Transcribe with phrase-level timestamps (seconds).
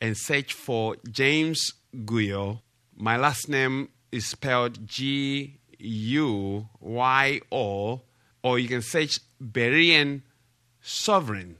[0.00, 2.62] and search for James Guyo.
[2.96, 8.02] My last name is spelled G U Y O,
[8.42, 10.22] or you can search Berean
[10.80, 11.56] Sovereign.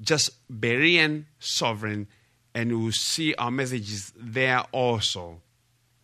[0.00, 2.06] Just Berean Sovereign,
[2.54, 5.40] and you will see our messages there also.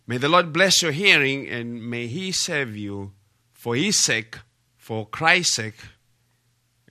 [0.05, 3.13] May the Lord bless your hearing, and may He serve you
[3.53, 4.37] for His sake,
[4.75, 5.77] for Christ's sake,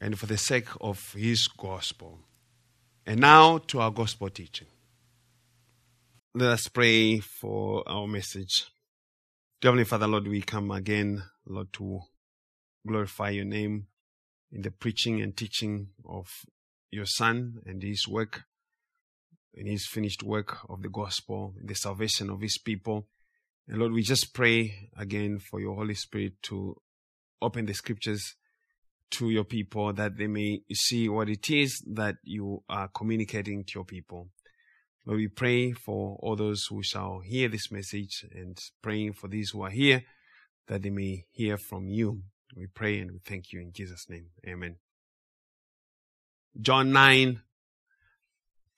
[0.00, 2.20] and for the sake of His gospel.
[3.04, 4.68] And now to our gospel teaching.
[6.34, 8.64] Let us pray for our message.
[9.62, 12.00] Heavenly Father, Lord, we come again, Lord, to
[12.88, 13.88] glorify your name
[14.50, 16.28] in the preaching and teaching of
[16.90, 18.44] your Son and his work,
[19.52, 23.08] in his finished work of the gospel, in the salvation of his people.
[23.68, 26.80] And Lord, we just pray again for your Holy Spirit to
[27.42, 28.36] open the scriptures
[29.10, 33.72] to your people that they may see what it is that you are communicating to
[33.74, 34.30] your people.
[35.04, 39.50] Lord, we pray for all those who shall hear this message and praying for these
[39.50, 40.04] who are here
[40.68, 42.22] that they may hear from you.
[42.56, 44.26] We pray and we thank you in Jesus' name.
[44.46, 44.76] Amen.
[46.60, 47.40] John 9,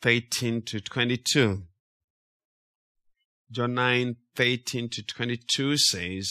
[0.00, 1.62] 13 to 22.
[3.50, 6.31] John 9, 13 to 22 says,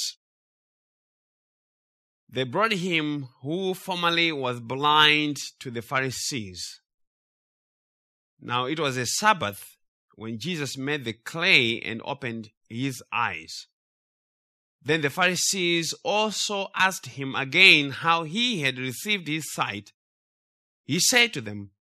[2.30, 6.81] They brought him who formerly was blind to the Pharisees.
[8.41, 9.63] Now it was a Sabbath
[10.16, 13.67] when Jesus made the clay and opened his eyes.
[14.81, 19.94] Then the Pharisees also asked him again how he had received his sight.
[20.84, 21.72] He said to them,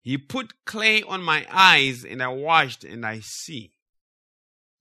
[0.00, 3.72] He put clay on my eyes, and I washed, and I see.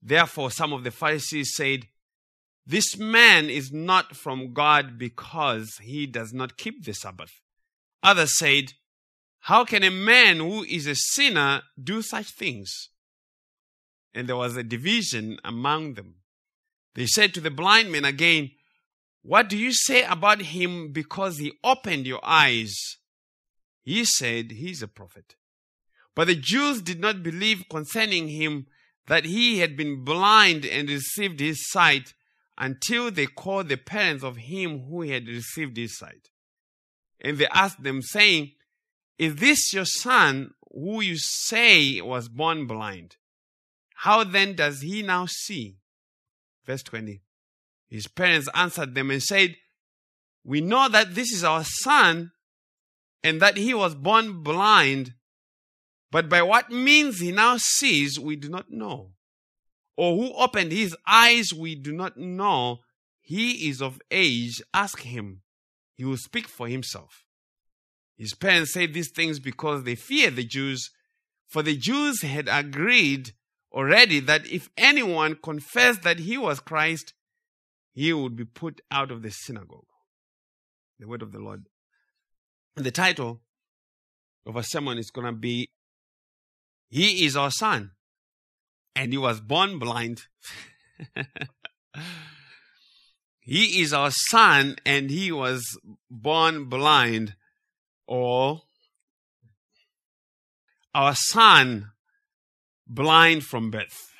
[0.01, 1.87] Therefore, some of the Pharisees said,
[2.65, 7.41] This man is not from God because he does not keep the Sabbath.
[8.03, 8.73] Others said,
[9.41, 12.89] how can a man who is a sinner do such things?
[14.13, 16.15] And there was a division among them.
[16.95, 18.51] They said to the blind man again,
[19.21, 22.75] What do you say about him because he opened your eyes?
[23.83, 25.35] He said, He is a prophet.
[26.15, 28.65] But the Jews did not believe concerning him
[29.05, 32.13] that he had been blind and received his sight
[32.57, 36.29] until they called the parents of him who had received his sight.
[37.21, 38.51] And they asked them, saying,
[39.17, 43.17] is this your son who you say was born blind?
[43.95, 45.77] How then does he now see?
[46.65, 47.21] Verse 20.
[47.89, 49.55] His parents answered them and said,
[50.43, 52.31] We know that this is our son
[53.23, 55.13] and that he was born blind,
[56.11, 59.13] but by what means he now sees, we do not know.
[59.95, 62.79] Or who opened his eyes, we do not know.
[63.19, 64.61] He is of age.
[64.73, 65.41] Ask him.
[65.95, 67.25] He will speak for himself.
[68.17, 70.89] His parents said these things because they feared the Jews,
[71.47, 73.33] for the Jews had agreed
[73.71, 77.13] already that if anyone confessed that he was Christ,
[77.93, 79.85] he would be put out of the synagogue.
[80.99, 81.65] The word of the Lord.
[82.75, 83.41] The title
[84.45, 85.69] of our sermon is going to be
[86.89, 87.91] He is our son,
[88.95, 90.23] and he was born blind.
[93.39, 95.63] he is our son, and he was
[96.09, 97.35] born blind
[98.07, 98.61] or
[100.95, 101.91] our son
[102.87, 104.11] blind from birth.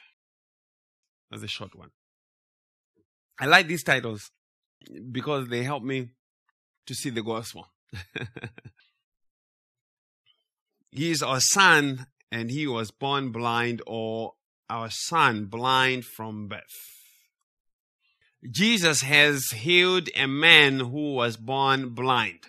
[1.32, 1.90] That's a short one.
[3.40, 4.32] I like these titles
[5.12, 6.10] because they help me
[6.86, 7.68] to see the gospel.
[10.92, 14.34] he is our son and he was born blind or
[14.70, 16.98] our son blind from birth.
[18.50, 22.48] Jesus has healed a man who was born blind.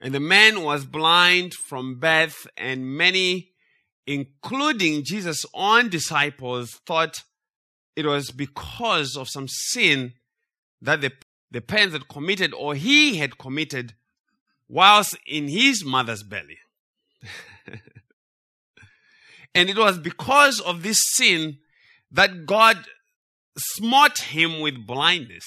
[0.00, 3.50] And the man was blind from birth, and many,
[4.06, 7.22] including Jesus' own disciples, thought
[7.96, 10.14] it was because of some sin
[10.80, 11.10] that the,
[11.50, 13.94] the parents had committed or he had committed
[14.68, 16.58] whilst in his mother's belly.
[19.54, 21.58] and it was because of this sin
[22.12, 22.76] that God
[23.58, 25.44] smote him with blindness.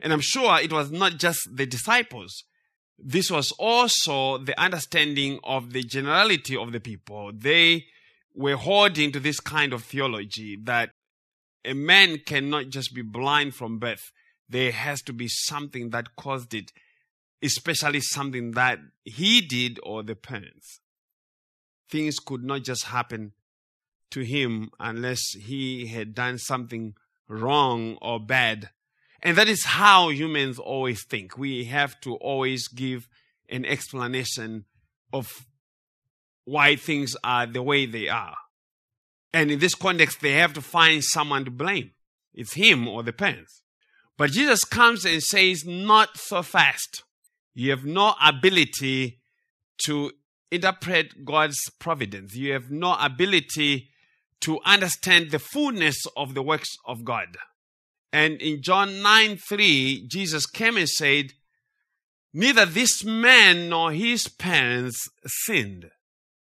[0.00, 2.42] And I'm sure it was not just the disciples
[3.02, 7.32] this was also the understanding of the generality of the people.
[7.34, 7.86] They
[8.34, 10.90] were holding to this kind of theology that
[11.64, 14.12] a man cannot just be blind from birth.
[14.48, 16.72] There has to be something that caused it,
[17.42, 20.80] especially something that he did or the parents.
[21.90, 23.32] Things could not just happen
[24.10, 26.94] to him unless he had done something
[27.28, 28.70] wrong or bad.
[29.22, 31.36] And that is how humans always think.
[31.36, 33.08] We have to always give
[33.48, 34.64] an explanation
[35.12, 35.46] of
[36.44, 38.36] why things are the way they are.
[39.32, 41.92] And in this context, they have to find someone to blame.
[42.32, 43.62] It's him or the parents.
[44.16, 47.04] But Jesus comes and says, Not so fast.
[47.54, 49.20] You have no ability
[49.86, 50.12] to
[50.50, 52.34] interpret God's providence.
[52.34, 53.90] You have no ability
[54.42, 57.36] to understand the fullness of the works of God.
[58.12, 61.32] And in John 9 3, Jesus came and said,
[62.32, 65.90] Neither this man nor his parents sinned,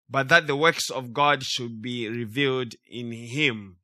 [0.09, 3.77] but that the works of God should be revealed in him.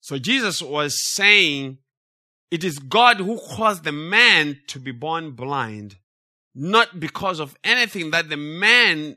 [0.00, 1.78] So Jesus was saying,
[2.50, 5.96] It is God who caused the man to be born blind,
[6.54, 9.16] not because of anything that the man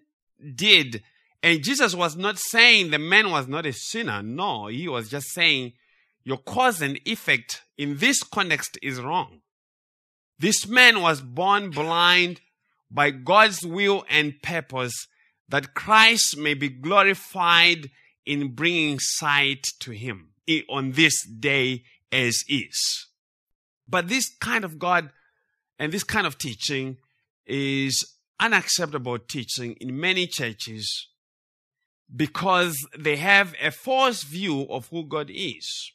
[0.55, 1.03] did.
[1.41, 4.21] And Jesus was not saying the man was not a sinner.
[4.21, 5.73] No, he was just saying
[6.29, 9.41] your cause and effect in this context is wrong.
[10.37, 12.39] This man was born blind
[12.91, 14.93] by God's will and purpose
[15.49, 17.89] that Christ may be glorified
[18.27, 20.29] in bringing sight to him
[20.69, 23.07] on this day as is.
[23.87, 25.09] But this kind of God
[25.79, 26.97] and this kind of teaching
[27.47, 28.05] is
[28.39, 31.07] unacceptable teaching in many churches
[32.15, 35.91] because they have a false view of who God is.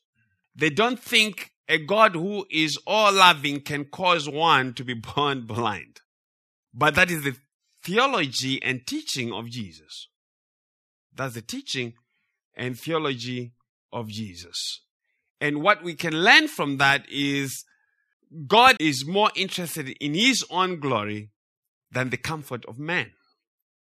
[0.54, 5.46] They don't think a God who is all loving can cause one to be born
[5.46, 6.00] blind.
[6.72, 7.36] But that is the
[7.82, 10.08] theology and teaching of Jesus.
[11.14, 11.94] That's the teaching
[12.56, 13.52] and theology
[13.92, 14.80] of Jesus.
[15.40, 17.64] And what we can learn from that is
[18.46, 21.30] God is more interested in his own glory
[21.90, 23.12] than the comfort of man.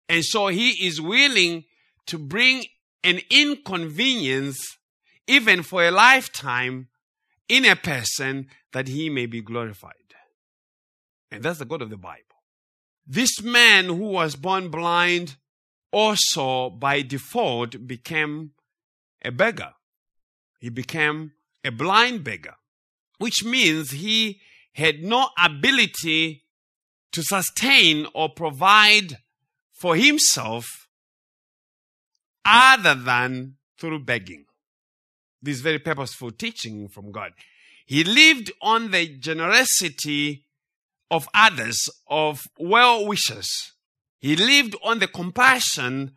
[0.09, 1.65] And so he is willing
[2.07, 2.67] to bring
[3.03, 4.76] an inconvenience
[5.27, 6.89] even for a lifetime
[7.49, 9.95] in a person that he may be glorified.
[11.31, 12.23] And that's the God of the Bible.
[13.07, 15.37] This man who was born blind
[15.93, 18.53] also by default became
[19.23, 19.75] a beggar.
[20.59, 21.33] He became
[21.65, 22.57] a blind beggar,
[23.19, 24.41] which means he
[24.73, 26.45] had no ability
[27.13, 29.19] to sustain or provide
[29.73, 30.89] for himself
[32.45, 34.46] other than through begging
[35.43, 37.33] this very purposeful teaching from God.
[37.87, 40.45] He lived on the generosity
[41.11, 43.73] of others, of well wishers.
[44.19, 46.17] He lived on the compassion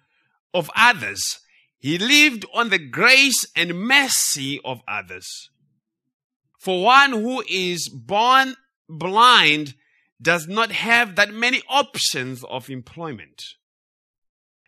[0.53, 1.39] of others.
[1.77, 5.49] He lived on the grace and mercy of others.
[6.59, 8.55] For one who is born
[8.89, 9.75] blind
[10.21, 13.41] does not have that many options of employment.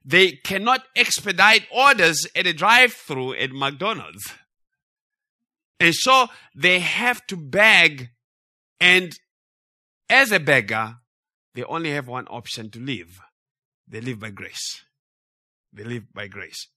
[0.06, 4.33] They cannot expedite orders at a drive through at McDonald's.
[5.81, 8.12] And so they have to beg.
[8.80, 9.12] And
[10.07, 10.98] as a beggar,
[11.56, 13.19] they only have one option to live.
[13.88, 14.83] They live by grace.
[15.74, 16.68] They live by grace.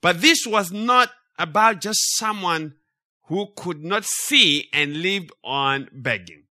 [0.00, 2.76] But this was not about just someone
[3.24, 6.44] who could not see and lived on begging.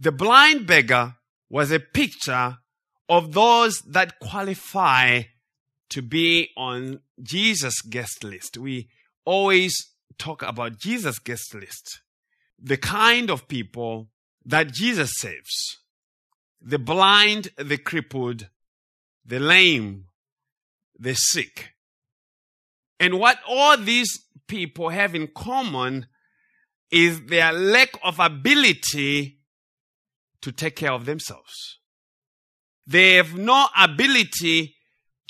[0.00, 1.14] The blind beggar
[1.48, 2.58] was a picture
[3.08, 5.22] of those that qualify
[5.90, 8.58] to be on Jesus' guest list.
[8.58, 8.88] We
[9.24, 9.91] always
[10.22, 12.00] talk about Jesus' guest list.
[12.58, 14.10] The kind of people
[14.44, 15.78] that Jesus saves.
[16.60, 18.48] The blind, the crippled,
[19.24, 20.06] the lame,
[20.98, 21.70] the sick.
[23.00, 24.10] And what all these
[24.46, 26.06] people have in common
[26.92, 29.40] is their lack of ability
[30.42, 31.80] to take care of themselves.
[32.86, 34.76] They have no ability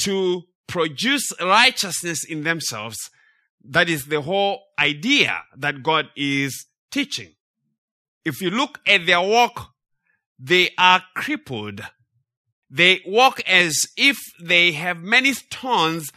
[0.03, 2.99] to produce righteousness in themselves
[3.65, 7.35] that is the whole idea that God is teaching.
[8.25, 9.73] If you look at their walk,
[10.39, 11.83] they are crippled.
[12.71, 16.11] They walk as if they have many stones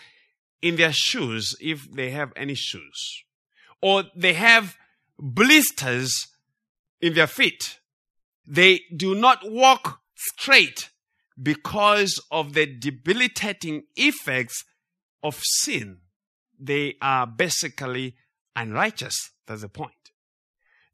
[0.61, 3.23] in their shoes, if they have any shoes.
[3.81, 4.75] Or they have
[5.19, 6.27] blisters
[7.01, 7.79] in their feet.
[8.47, 10.89] They do not walk straight
[11.41, 14.63] because of the debilitating effects
[15.21, 15.99] of sin
[16.59, 18.15] they are basically
[18.55, 19.31] unrighteous.
[19.47, 19.93] That's the point.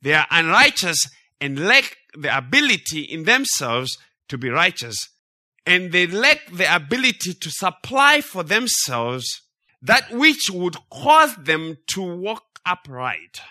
[0.01, 1.06] They are unrighteous
[1.39, 3.98] and lack the ability in themselves
[4.30, 5.10] to be righteous.
[5.65, 9.41] And they lack the ability to supply for themselves
[9.82, 13.41] that which would cause them to walk upright.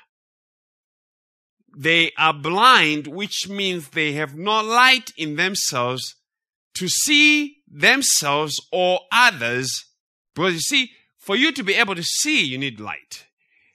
[1.76, 6.16] They are blind, which means they have no light in themselves
[6.74, 9.84] to see themselves or others.
[10.34, 10.90] Because you see,
[11.30, 13.28] for you to be able to see, you need light.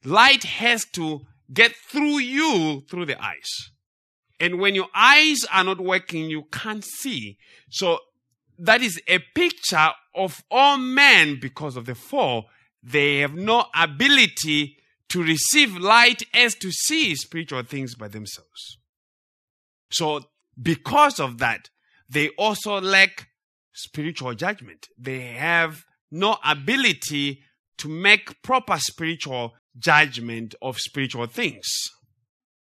[0.04, 1.22] Light has to
[1.54, 3.70] get through you through the eyes.
[4.42, 7.38] And when your eyes are not working, you can't see.
[7.70, 8.00] So
[8.60, 12.48] that is a picture of all men because of the fall.
[12.84, 14.76] They have no ability
[15.12, 18.80] to receive light as to see spiritual things by themselves.
[19.92, 20.26] So
[20.62, 21.70] because of that,
[22.10, 23.30] they also lack
[23.72, 24.90] spiritual judgment.
[24.98, 27.42] They have no ability
[27.78, 31.68] to make proper spiritual judgment of spiritual things.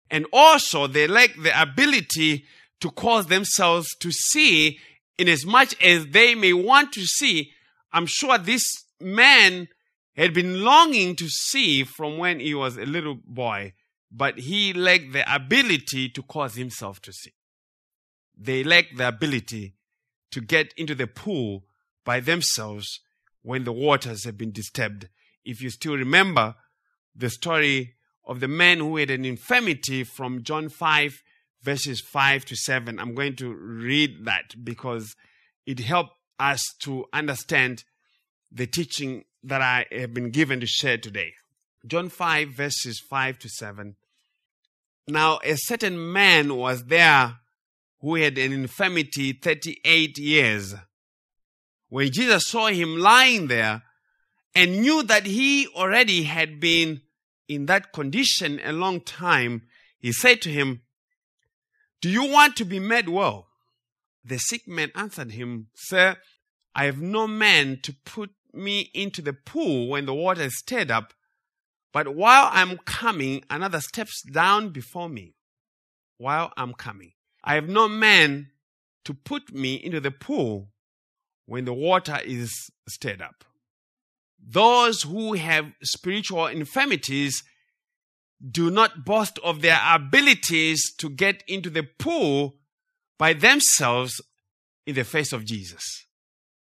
[0.09, 2.45] And also they lack the ability
[2.81, 4.79] to cause themselves to see
[5.17, 7.51] in as much as they may want to see.
[7.91, 8.63] I'm sure this
[8.99, 9.67] man
[10.15, 13.73] had been longing to see from when he was a little boy,
[14.11, 17.33] but he lacked the ability to cause himself to see.
[18.37, 19.75] They lack the ability
[20.31, 21.63] to get into the pool
[22.03, 22.99] by themselves
[23.45, 25.07] when the waters have been disturbed.
[25.45, 26.55] If you still remember
[27.15, 27.93] the story
[28.25, 31.21] of the man who had an infirmity from John 5,
[31.61, 35.15] verses 5 to 7, I'm going to read that because
[35.67, 37.83] it helped us to understand
[38.51, 41.33] the teaching that I have been given to share today.
[41.85, 43.95] John 5, verses 5 to 7.
[45.07, 47.35] Now, a certain man was there
[48.01, 50.73] who had an infirmity 38 years.
[51.89, 53.83] When Jesus saw him lying there
[54.53, 57.01] and knew that he already had been
[57.47, 59.63] in that condition a long time,
[59.99, 60.81] he said to him,
[62.01, 63.47] Do you want to be made well?
[64.23, 66.17] The sick man answered him, Sir,
[66.73, 70.89] I have no man to put me into the pool when the water is stirred
[70.89, 71.13] up,
[71.93, 75.35] but while I'm coming, another steps down before me.
[76.17, 77.11] While I'm coming,
[77.43, 78.49] I have no man
[79.03, 80.69] to put me into the pool
[81.45, 83.43] when the water is stirred up.
[84.39, 87.43] Those who have spiritual infirmities
[88.51, 92.57] do not boast of their abilities to get into the pool
[93.17, 94.21] by themselves
[94.85, 96.05] in the face of Jesus.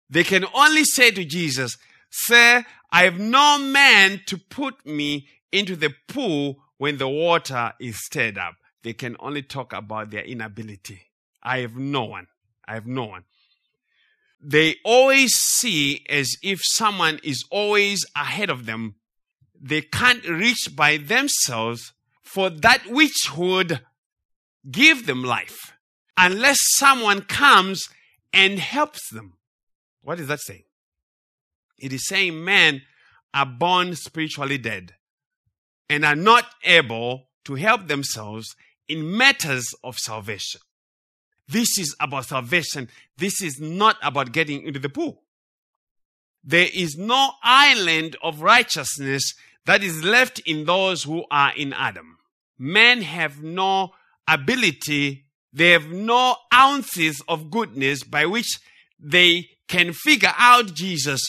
[0.09, 1.77] They can only say to Jesus,
[2.09, 8.03] Sir, I have no man to put me into the pool when the water is
[8.05, 8.55] stirred up.
[8.83, 11.01] They can only talk about their inability.
[11.43, 12.27] I have no one.
[12.65, 13.23] I have no one.
[14.39, 18.95] They always see as if someone is always ahead of them.
[19.59, 23.81] They can't reach by themselves for that which would
[24.69, 25.73] give them life
[26.17, 27.87] unless someone comes
[28.33, 29.37] and helps them.
[30.01, 30.63] What is that saying?
[31.79, 32.83] It is saying men
[33.33, 34.95] are born spiritually dead
[35.89, 38.55] and are not able to help themselves
[38.87, 40.61] in matters of salvation.
[41.47, 42.89] This is about salvation.
[43.17, 45.21] This is not about getting into the pool.
[46.43, 49.33] There is no island of righteousness
[49.65, 52.17] that is left in those who are in Adam.
[52.57, 53.91] Men have no
[54.27, 58.59] ability, they have no ounces of goodness by which
[58.99, 61.21] they can figure out Jesus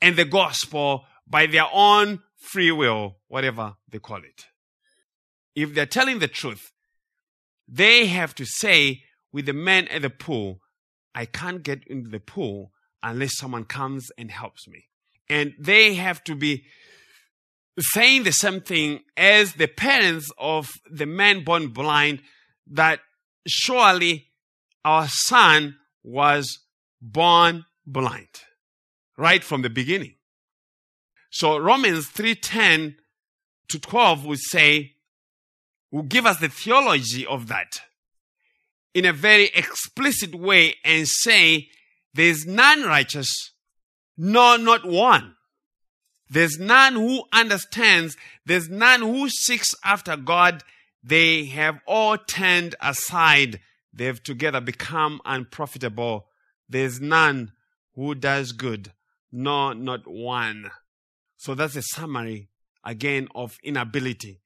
[0.00, 4.46] and the gospel by their own free will, whatever they call it.
[5.54, 6.72] If they're telling the truth,
[7.68, 10.60] they have to say with the man at the pool,
[11.14, 12.72] I can't get into the pool
[13.02, 14.86] unless someone comes and helps me.
[15.28, 16.64] And they have to be
[17.78, 22.22] saying the same thing as the parents of the man born blind
[22.66, 23.00] that
[23.46, 24.28] surely
[24.84, 26.58] our son was
[27.00, 28.28] born blind
[29.16, 30.14] right from the beginning.
[31.30, 32.96] So Romans 3:10
[33.68, 34.96] to 12 would say
[35.90, 37.80] will give us the theology of that
[38.94, 41.68] in a very explicit way and say
[42.14, 43.52] there's none righteous,
[44.16, 45.36] no, not one.
[46.28, 48.16] There's none who understands.
[48.46, 50.62] There's none who seeks after God.
[51.02, 53.60] They have all turned aside.
[53.92, 56.26] They've together become unprofitable.
[56.68, 57.52] There's none
[57.94, 58.92] who does good.
[59.32, 60.70] No, not one.
[61.36, 62.48] So that's a summary
[62.84, 64.40] again of inability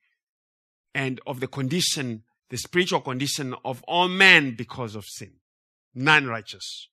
[0.94, 2.22] and of the condition,
[2.54, 5.32] the spiritual condition of all men because of sin.
[5.92, 6.86] None righteous.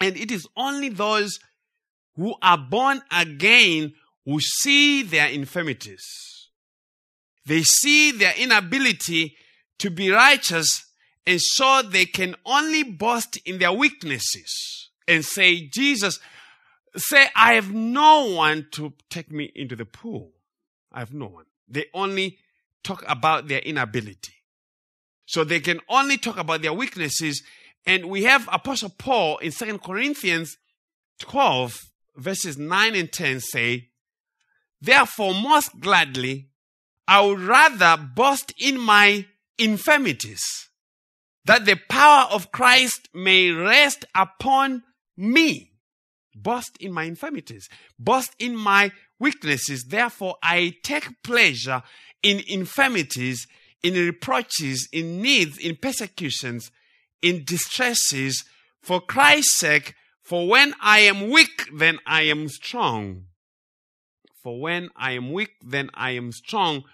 [0.00, 1.40] And it is only those
[2.14, 6.04] who are born again who see their infirmities.
[7.46, 9.34] They see their inability
[9.80, 10.86] to be righteous
[11.26, 16.20] and so they can only boast in their weaknesses and say, Jesus,
[16.96, 20.30] say, I have no one to take me into the pool.
[20.92, 21.46] I have no one.
[21.68, 22.38] They only
[22.84, 24.35] talk about their inability.
[25.26, 27.42] So they can only talk about their weaknesses.
[27.84, 30.56] And we have Apostle Paul in 2 Corinthians
[31.18, 31.78] 12,
[32.16, 33.88] verses 9 and 10 say,
[34.80, 36.48] Therefore, most gladly,
[37.08, 39.26] I would rather boast in my
[39.58, 40.42] infirmities,
[41.44, 44.82] that the power of Christ may rest upon
[45.16, 45.72] me.
[46.34, 47.68] Boast in my infirmities,
[47.98, 49.84] boast in my weaknesses.
[49.84, 51.82] Therefore, I take pleasure
[52.22, 53.46] in infirmities,
[53.82, 56.70] in reproaches, in needs, in persecutions,
[57.22, 58.44] in distresses,
[58.82, 59.94] for Christ's sake.
[60.22, 63.26] For when I am weak, then I am strong.
[64.42, 66.84] For when I am weak, then I am strong.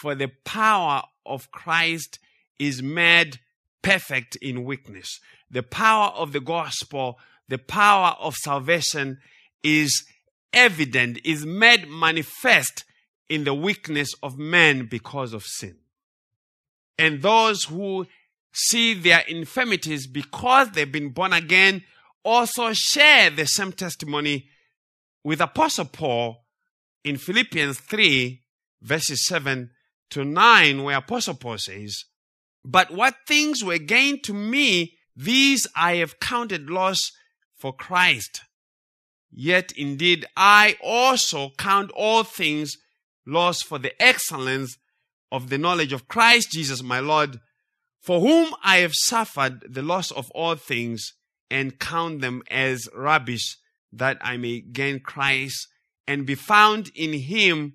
[0.00, 2.18] For the power of Christ
[2.58, 3.40] is made
[3.82, 5.18] perfect in weakness.
[5.50, 9.18] The power of the gospel, the power of salvation
[9.62, 10.04] is
[10.52, 12.84] evident, is made manifest
[13.28, 15.76] in the weakness of men because of sin.
[17.02, 18.06] And those who
[18.54, 21.82] see their infirmities because they've been born again
[22.24, 24.46] also share the same testimony
[25.24, 26.44] with Apostle Paul
[27.02, 28.40] in Philippians 3,
[28.80, 29.72] verses 7
[30.10, 32.04] to 9, where Apostle Paul says,
[32.64, 37.00] But what things were gained to me, these I have counted loss
[37.56, 38.42] for Christ.
[39.32, 42.76] Yet indeed I also count all things
[43.26, 44.78] loss for the excellence
[45.32, 47.40] of the knowledge of Christ Jesus my Lord,
[47.98, 51.14] for whom I have suffered the loss of all things
[51.50, 53.56] and count them as rubbish
[53.92, 55.68] that I may gain Christ
[56.06, 57.74] and be found in him,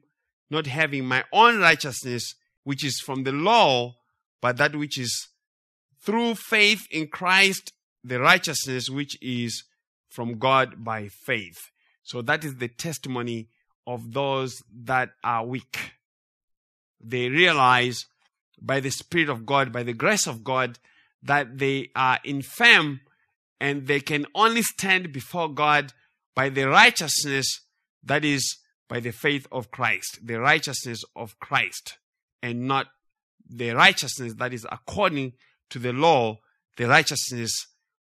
[0.51, 3.95] not having my own righteousness, which is from the law,
[4.39, 5.27] but that which is
[6.03, 7.73] through faith in Christ,
[8.03, 9.63] the righteousness which is
[10.09, 11.57] from God by faith.
[12.03, 13.49] So that is the testimony
[13.87, 15.96] of those that are weak.
[17.09, 18.05] They realize
[18.61, 20.79] by the Spirit of God, by the grace of God,
[21.23, 23.01] that they are infirm
[23.60, 25.93] and they can only stand before God
[26.36, 27.62] by the righteousness
[28.03, 31.97] that is by the faith of Christ, the righteousness of Christ,
[32.41, 32.88] and not
[33.49, 35.34] the righteousness that is according
[35.69, 36.39] to the law,
[36.77, 37.51] the righteousness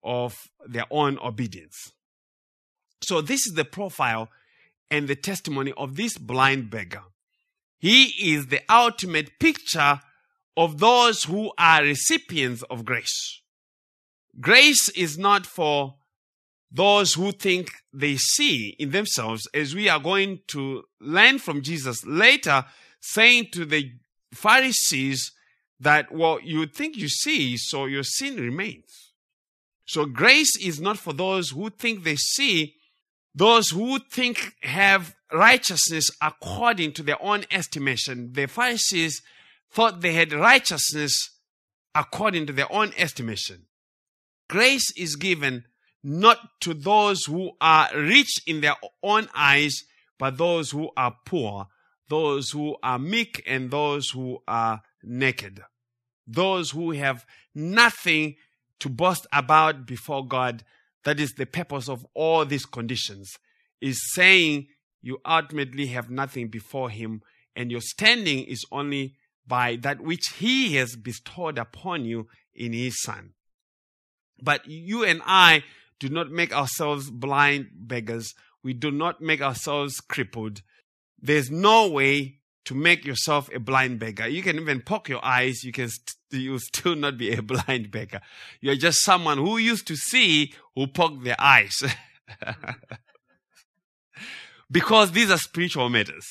[0.03, 1.91] of their own obedience.
[3.01, 4.29] So, this is the profile
[4.89, 7.03] and the testimony of this blind beggar.
[7.81, 9.99] He is the ultimate picture
[10.55, 13.41] of those who are recipients of grace.
[14.39, 15.95] Grace is not for
[16.71, 22.05] those who think they see in themselves, as we are going to learn from Jesus
[22.05, 22.65] later,
[22.99, 23.91] saying to the
[24.31, 25.31] Pharisees
[25.79, 29.11] that, well, you think you see, so your sin remains.
[29.87, 32.75] So grace is not for those who think they see,
[33.33, 38.33] those who think have righteousness according to their own estimation.
[38.33, 39.21] The Pharisees
[39.71, 41.31] thought they had righteousness
[41.95, 43.67] according to their own estimation.
[44.49, 45.65] Grace is given
[46.03, 49.83] not to those who are rich in their own eyes,
[50.17, 51.67] but those who are poor,
[52.09, 55.61] those who are meek, and those who are naked.
[56.27, 58.35] Those who have nothing
[58.79, 60.63] to boast about before God.
[61.03, 63.31] That is the purpose of all these conditions,
[63.79, 64.67] is saying
[65.01, 67.21] you ultimately have nothing before Him,
[67.55, 69.15] and your standing is only
[69.47, 73.33] by that which He has bestowed upon you in His Son.
[74.41, 75.63] But you and I
[75.99, 78.33] do not make ourselves blind beggars.
[78.63, 80.61] We do not make ourselves crippled.
[81.19, 84.27] There's no way to make yourself a blind beggar.
[84.27, 85.63] You can even poke your eyes.
[85.63, 88.21] You can st- you still not be a blind beggar.
[88.59, 91.75] You're just someone who used to see who poked their eyes.
[94.71, 96.25] because these are spiritual matters.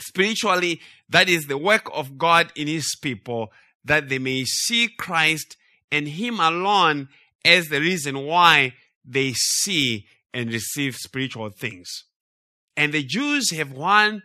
[0.00, 3.52] Spiritually, that is the work of God in His people
[3.84, 5.56] that they may see Christ
[5.90, 7.08] and Him alone
[7.44, 8.74] as the reason why
[9.04, 12.04] they see and receive spiritual things.
[12.76, 14.22] And the Jews have one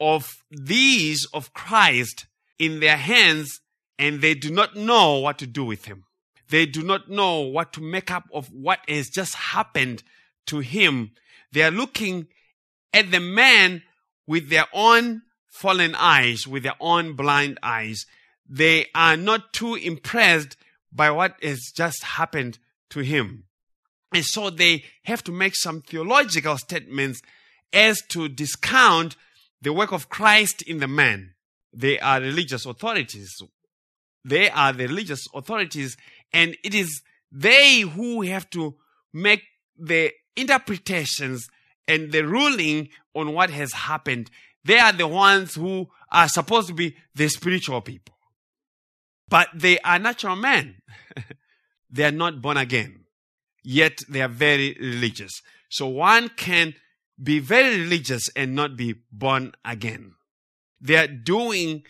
[0.00, 2.26] of these of Christ
[2.58, 3.60] in their hands
[3.98, 6.04] and they do not know what to do with him.
[6.48, 10.02] They do not know what to make up of what has just happened
[10.46, 11.12] to him.
[11.52, 12.26] They are looking
[12.92, 13.82] at the man
[14.26, 18.06] with their own fallen eyes, with their own blind eyes.
[18.48, 20.56] They are not too impressed
[20.92, 22.58] by what has just happened
[22.90, 23.44] to him.
[24.12, 27.22] And so they have to make some theological statements
[27.72, 29.16] as to discount
[29.62, 31.34] the work of Christ in the man.
[31.72, 33.40] They are religious authorities.
[34.24, 35.96] They are the religious authorities,
[36.32, 38.76] and it is they who have to
[39.12, 39.42] make
[39.78, 41.48] the interpretations
[41.88, 44.30] and the ruling on what has happened.
[44.64, 48.14] They are the ones who are supposed to be the spiritual people.
[49.28, 50.82] But they are natural men.
[51.90, 53.06] they are not born again.
[53.64, 55.40] Yet they are very religious.
[55.70, 56.74] So one can
[57.22, 60.14] be very religious and not be born again.
[60.80, 61.84] They are doing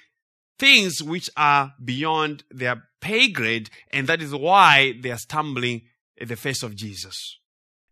[0.58, 5.82] things which are beyond their pay grade, and that is why they are stumbling
[6.20, 7.16] at the face of Jesus.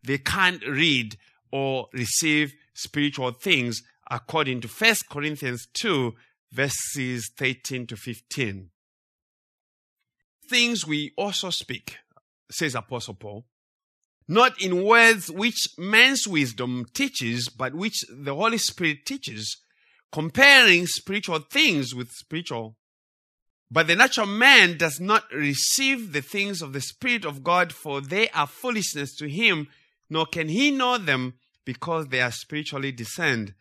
[0.02, 1.16] They can't read
[1.50, 6.14] or receive spiritual things according to 1 Corinthians 2,
[6.52, 8.70] verses 13 to 15.
[10.48, 11.96] Things we also speak,
[12.50, 13.44] says Apostle Paul,
[14.30, 19.56] not in words which man's wisdom teaches, but which the Holy Spirit teaches,
[20.12, 22.76] comparing spiritual things with spiritual.
[23.72, 28.00] But the natural man does not receive the things of the Spirit of God, for
[28.00, 29.66] they are foolishness to him,
[30.08, 33.54] nor can he know them because they are spiritually discerned.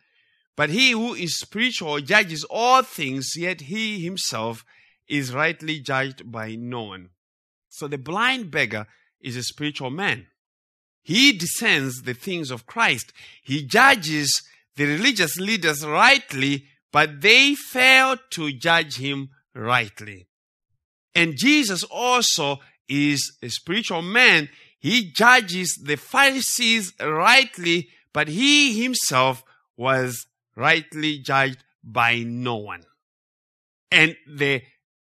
[0.54, 4.64] But he who is spiritual judges all things, yet he himself
[5.08, 7.08] is rightly judged by no one.
[7.70, 8.86] So the blind beggar
[9.20, 10.28] is a spiritual man.
[11.02, 13.12] He discerns the things of Christ.
[13.42, 14.42] He judges
[14.76, 20.26] the religious leaders rightly, but they fail to judge him rightly.
[21.14, 24.48] And Jesus also is a spiritual man.
[24.78, 29.42] He judges the Pharisees rightly, but he himself
[29.76, 32.84] was rightly judged by no one.
[33.90, 34.62] And the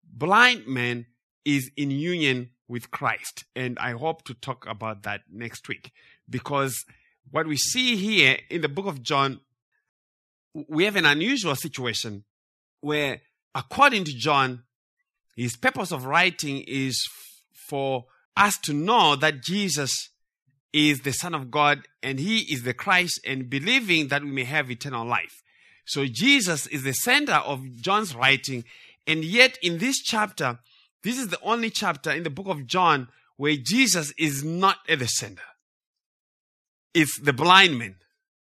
[0.04, 1.06] blind man
[1.46, 3.44] is in union with Christ.
[3.56, 5.92] And I hope to talk about that next week
[6.30, 6.86] because
[7.32, 9.42] what we see here in the book of John,
[10.54, 12.24] we have an unusual situation
[12.80, 13.22] where,
[13.54, 14.64] according to John,
[15.36, 17.02] his purpose of writing is
[17.70, 18.06] for
[18.38, 20.10] us to know that Jesus
[20.74, 24.44] is the Son of God and He is the Christ and believing that we may
[24.44, 25.42] have eternal life.
[25.86, 28.64] So Jesus is the center of John's writing.
[29.08, 30.60] And yet in this chapter,
[31.04, 33.08] this is the only chapter in the book of John
[33.38, 35.42] where Jesus is not at the center.
[36.94, 37.96] It's the blind man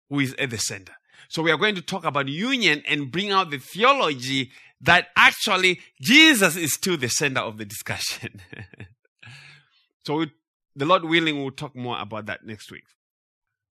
[0.08, 0.94] who is at the center.
[1.28, 5.80] So we are going to talk about union and bring out the theology that actually
[6.00, 8.40] Jesus is still the center of the discussion.
[10.04, 10.30] so we
[10.76, 12.84] the Lord willing, we'll talk more about that next week.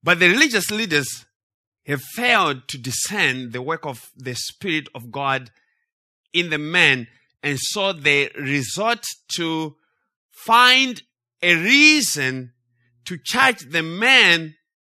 [0.04, 1.26] But the religious leaders
[1.86, 5.52] have failed to discern the work of the Spirit of God
[6.34, 7.08] in the man,
[7.44, 9.76] and so they resort to
[10.46, 11.02] find
[11.42, 12.54] a reason
[13.06, 14.56] to charge the man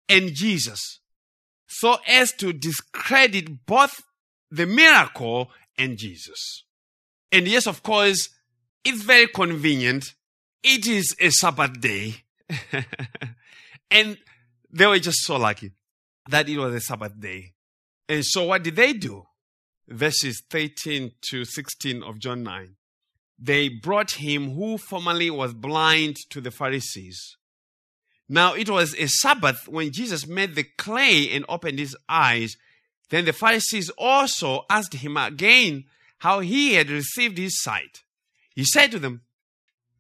[0.10, 1.00] and Jesus
[1.68, 4.02] so as to discredit both
[4.52, 6.66] the miracle and Jesus.
[7.32, 8.30] And yes, of course,
[8.84, 10.14] it's very convenient
[10.64, 12.16] it is a Sabbath day.
[13.92, 14.18] and
[14.72, 15.72] they were just so lucky
[16.30, 17.54] that it was a Sabbath day.
[18.08, 19.24] And so what did they do?
[19.88, 22.76] Verses 13 to 16 of John 9.
[23.38, 27.38] They brought him who formerly was blind to the Pharisees.
[28.30, 32.56] Now it was a Sabbath when Jesus made the clay and opened his eyes.
[33.10, 35.86] Then the Pharisees also asked him again
[36.20, 38.04] how he had received his sight.
[38.56, 39.22] He said to them,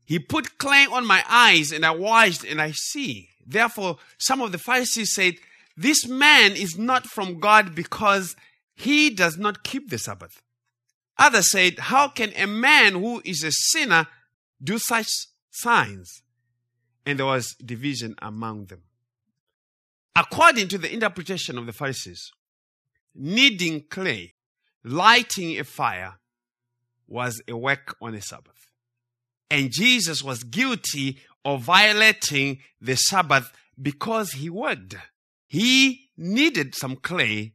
[0.05, 3.29] he put clay on my eyes, and I washed, and I see.
[3.45, 5.35] Therefore, some of the Pharisees said,
[5.77, 8.35] This man is not from God because
[8.75, 10.41] he does not keep the Sabbath.
[11.17, 14.07] Others said, How can a man who is a sinner
[14.61, 15.07] do such
[15.51, 16.21] signs?
[17.05, 18.83] And there was division among them.
[20.15, 22.31] According to the interpretation of the Pharisees,
[23.15, 24.33] kneading clay,
[24.83, 26.19] lighting a fire,
[27.07, 28.67] was a work on a Sabbath.
[29.51, 34.99] And Jesus was guilty of violating the Sabbath because he would.
[35.47, 37.53] He kneaded some clay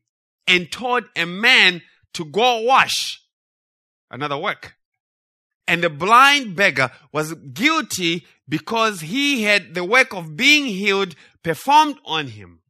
[0.48, 1.82] and told a man
[2.14, 3.22] to go wash
[4.10, 4.74] another work.
[5.68, 11.98] And the blind beggar was guilty because he had the work of being healed performed
[12.06, 12.60] on him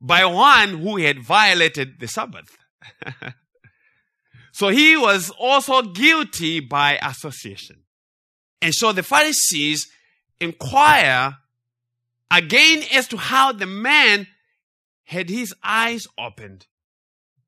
[0.00, 2.56] by one who had violated the Sabbath.
[4.52, 7.82] so he was also guilty by association.
[8.62, 9.88] And so the Pharisees
[10.40, 11.36] inquire
[12.30, 14.28] again as to how the man
[15.04, 16.66] had his eyes opened.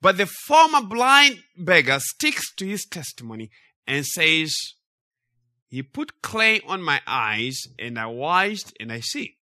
[0.01, 3.51] But the former blind beggar sticks to his testimony
[3.87, 4.55] and says,
[5.67, 9.37] He put clay on my eyes and I washed and I see.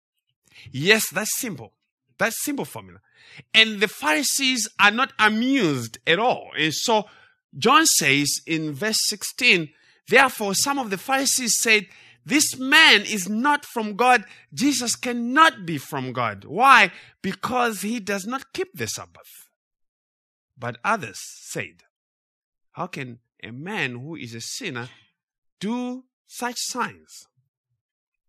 [0.71, 1.73] Yes, that's simple.
[2.17, 2.99] That's simple formula.
[3.53, 6.51] And the Pharisees are not amused at all.
[6.57, 7.05] And so
[7.57, 9.69] John says in verse 16,
[10.07, 11.87] Therefore, some of the Pharisees said,
[12.25, 14.25] this man is not from God.
[14.51, 16.43] Jesus cannot be from God.
[16.45, 16.91] Why?
[17.21, 19.44] Because he does not keep the Sabbath.
[20.57, 21.83] But others said,
[22.71, 24.89] How can a man who is a sinner
[25.59, 27.27] do such signs?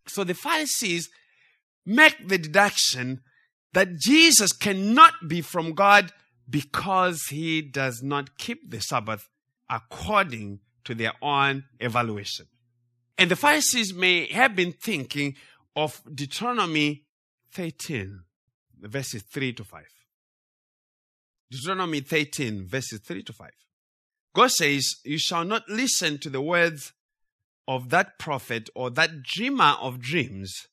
[0.07, 1.09] So the Pharisees
[1.85, 3.23] make the deduction
[3.73, 6.13] that Jesus cannot be from God
[6.49, 9.29] because he does not keep the Sabbath
[9.69, 12.47] according to their own evaluation.
[13.19, 15.37] And the Pharisees may have been thinking
[15.75, 17.05] of Deuteronomy
[17.53, 18.23] 13,
[18.81, 19.83] verses 3 to 5.
[21.51, 23.51] Deuteronomy 13, verses 3 to 5.
[24.35, 26.93] God says, You shall not listen to the words
[27.69, 30.67] of that prophet or that dreamer of dreams,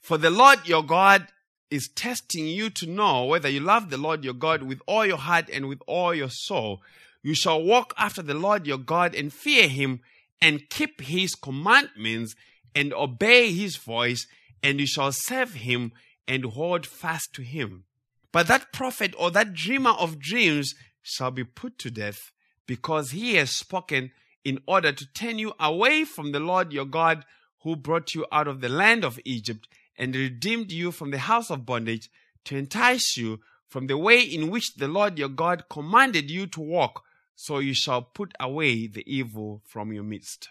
[0.00, 1.26] for the Lord your God
[1.70, 5.18] is testing you to know whether you love the Lord your God with all your
[5.18, 6.82] heart and with all your soul.
[7.22, 10.00] You shall walk after the Lord your God and fear him
[10.40, 12.34] and keep his commandments
[12.74, 14.26] and obey his voice,
[14.62, 15.92] and you shall serve him
[16.26, 17.84] and hold fast to him.
[18.32, 22.32] But that prophet or that dreamer of dreams shall be put to death
[22.66, 24.12] because he has spoken
[24.44, 27.24] in order to turn you away from the Lord your God
[27.62, 31.50] who brought you out of the land of Egypt and redeemed you from the house
[31.50, 32.08] of bondage
[32.44, 36.60] to entice you from the way in which the Lord your God commanded you to
[36.60, 37.04] walk
[37.36, 40.48] so you shall put away the evil from your midst.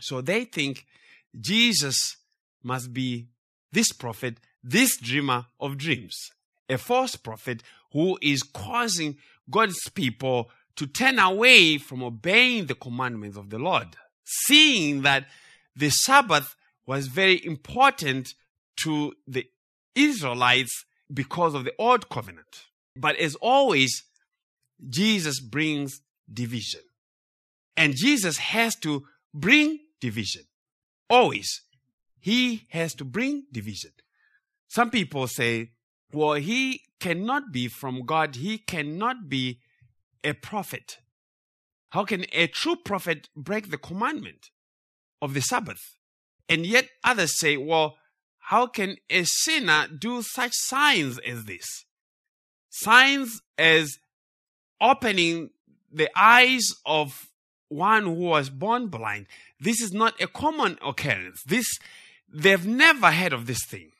[0.00, 0.86] So they think
[1.38, 2.16] Jesus
[2.62, 3.28] must be
[3.72, 6.30] this prophet, this dreamer of dreams,
[6.68, 9.16] a false prophet who is causing
[9.50, 13.88] God's people to turn away from obeying the commandments of the Lord,
[14.24, 15.26] seeing that
[15.74, 16.54] the Sabbath
[16.86, 18.34] was very important
[18.78, 19.46] to the
[19.94, 22.66] Israelites because of the old covenant.
[22.94, 24.02] But as always,
[24.88, 26.00] Jesus brings
[26.32, 26.80] division.
[27.76, 30.42] And Jesus has to bring division.
[31.08, 31.62] Always.
[32.18, 33.92] He has to bring division.
[34.68, 35.70] Some people say,
[36.12, 38.36] well, he cannot be from God.
[38.36, 39.60] He cannot be
[40.24, 40.98] a prophet.
[41.90, 44.50] How can a true prophet break the commandment
[45.20, 45.80] of the Sabbath?
[46.48, 47.96] And yet others say, well,
[48.38, 51.66] how can a sinner do such signs as this?
[52.70, 53.98] Signs as
[54.80, 55.50] opening
[55.92, 57.28] the eyes of
[57.68, 59.26] one who was born blind.
[59.58, 61.42] This is not a common occurrence.
[61.44, 61.66] This,
[62.32, 63.90] they've never heard of this thing.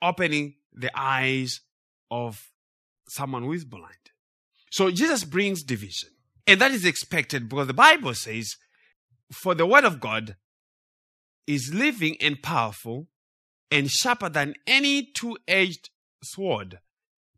[0.00, 1.60] Opening the eyes
[2.10, 2.50] of
[3.08, 3.94] someone who is blind.
[4.70, 6.10] So Jesus brings division.
[6.46, 8.56] And that is expected because the Bible says,
[9.32, 10.36] for the word of God
[11.46, 13.08] is living and powerful
[13.70, 15.90] and sharper than any two edged
[16.22, 16.78] sword,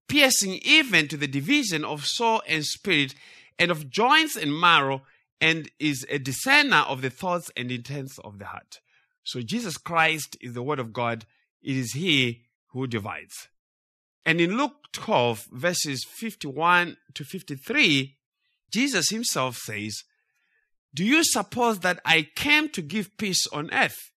[0.09, 3.14] piercing even to the division of soul and spirit
[3.59, 5.03] and of joints and marrow,
[5.40, 8.81] and is a discerner of the thoughts and intents of the heart.
[9.24, 11.27] So Jesus Christ is the Word of God.
[11.62, 13.48] It is He who divides.
[14.24, 18.16] And in Luke 12, verses 51 to 53,
[18.70, 20.02] Jesus himself says,
[20.92, 24.12] Do you suppose that I came to give peace on earth?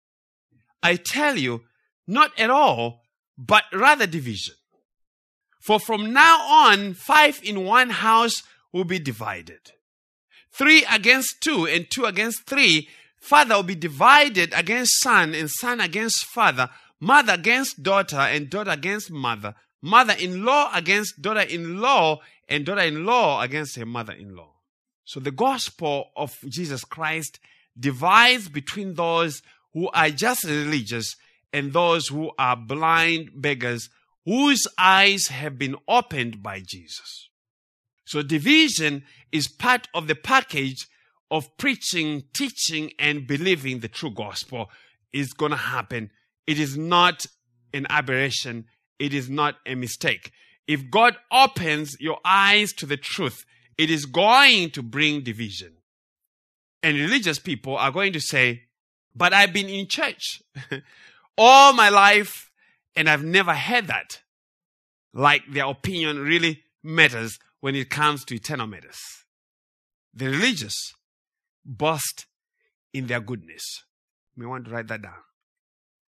[0.84, 1.62] I tell you,
[2.08, 3.04] not at all,
[3.38, 4.56] but rather division.
[5.62, 9.72] For from now on, five in one house will be divided.
[10.52, 12.90] Three against two and two against three.
[13.20, 16.70] Father will be divided against son and son against father.
[17.02, 19.56] Mother against daughter and daughter against mother.
[19.82, 24.36] Mother in law against daughter in law and daughter in law against her mother in
[24.36, 24.54] law.
[25.04, 27.40] So the gospel of Jesus Christ
[27.78, 29.42] divides between those
[29.74, 31.16] who are just religious
[31.52, 33.90] and those who are blind beggars
[34.26, 37.30] whose eyes have been opened by Jesus.
[38.06, 40.88] So division is part of the package
[41.32, 44.70] of preaching, teaching, and believing the true gospel
[45.14, 46.12] is going to happen.
[46.48, 47.26] It is not
[47.74, 48.66] an aberration.
[49.00, 50.32] It is not a mistake.
[50.68, 53.46] If God opens your eyes to the truth,
[53.78, 55.74] it is going to bring division.
[56.84, 58.64] And religious people are going to say,
[59.16, 60.42] but I've been in church
[61.38, 62.52] all my life
[62.96, 64.22] and I've never heard that.
[65.14, 69.00] Like their opinion really matters when it comes to eternal matters.
[70.14, 70.94] The religious
[71.66, 72.26] boast
[72.94, 73.84] in their goodness.
[74.36, 75.14] You may want to write that down.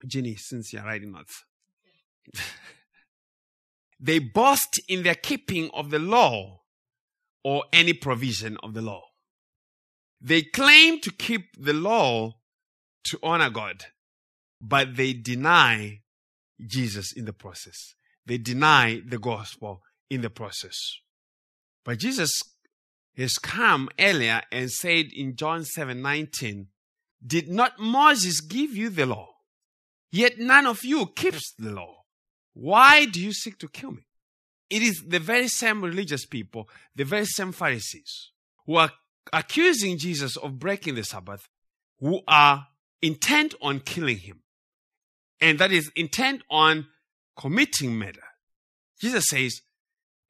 [0.06, 1.44] Ginny, since you're writing notes.
[4.00, 6.62] they boast in their keeping of the law
[7.44, 9.02] or any provision of the law.
[10.20, 12.36] They claim to keep the law
[13.06, 13.86] to honor God,
[14.62, 16.02] but they deny
[16.66, 17.96] Jesus in the process.
[18.26, 20.78] They deny the gospel in the process.
[21.84, 22.32] But Jesus
[23.18, 26.68] has come earlier and said in John 7 19,
[27.26, 29.31] Did not Moses give you the law?
[30.12, 32.04] Yet none of you keeps the law.
[32.54, 34.08] Why do you seek to kill me?
[34.70, 38.32] It is the very same religious people, the very same Pharisees,
[38.66, 38.92] who are
[39.32, 41.48] accusing Jesus of breaking the Sabbath,
[42.00, 42.68] who are
[43.02, 44.42] intent on killing him.
[45.40, 46.88] And that is intent on
[47.38, 48.24] committing murder.
[49.00, 49.62] Jesus says,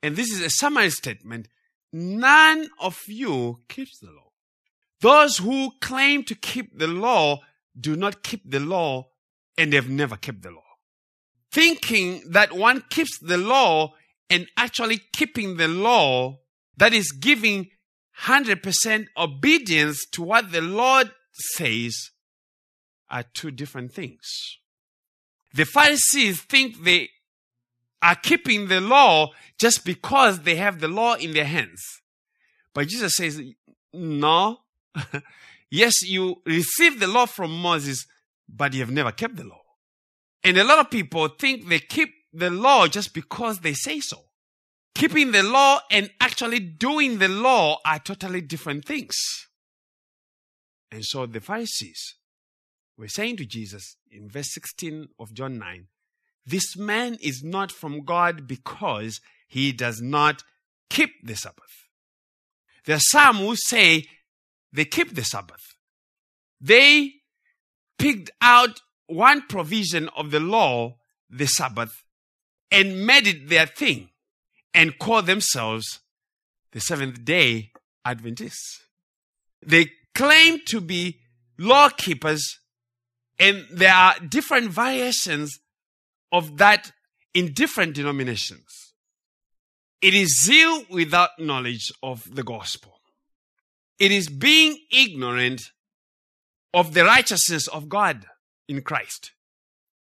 [0.02, 1.48] and this is a summary statement,
[1.92, 4.32] none of you keeps the law.
[5.02, 7.42] Those who claim to keep the law
[7.80, 9.11] do not keep the law
[9.58, 10.64] and they have never kept the law.
[11.52, 13.94] Thinking that one keeps the law
[14.30, 16.40] and actually keeping the law,
[16.78, 17.70] that is giving
[18.24, 22.12] 100% obedience to what the Lord says,
[23.10, 24.22] are two different things.
[25.54, 27.10] The Pharisees think they
[28.02, 31.82] are keeping the law just because they have the law in their hands.
[32.74, 33.42] But Jesus says,
[33.94, 34.60] no.
[35.70, 38.06] yes, you received the law from Moses,
[38.54, 39.62] but you have never kept the law.
[40.44, 44.18] And a lot of people think they keep the law just because they say so.
[44.94, 49.16] Keeping the law and actually doing the law are totally different things.
[50.92, 52.16] And so the Pharisees
[52.98, 55.88] were saying to Jesus in verse 16 of John 9,
[56.46, 60.44] this man is not from God because he does not
[60.90, 61.88] keep the Sabbath.
[62.86, 64.08] There are some who say
[64.74, 65.76] they keep the Sabbath.
[66.60, 67.21] They
[68.02, 70.98] picked out one provision of the law,
[71.30, 72.04] the Sabbath,
[72.72, 74.10] and made it their thing
[74.74, 76.00] and call themselves
[76.72, 77.72] the Seventh day
[78.04, 78.82] Adventists.
[79.64, 81.20] They claim to be
[81.60, 82.60] law keepers,
[83.38, 85.60] and there are different variations
[86.32, 86.92] of that
[87.36, 88.94] in different denominations.
[90.02, 93.00] It is zeal without knowledge of the gospel.
[94.00, 95.62] It is being ignorant
[96.74, 98.26] of the righteousness of God
[98.68, 99.32] in Christ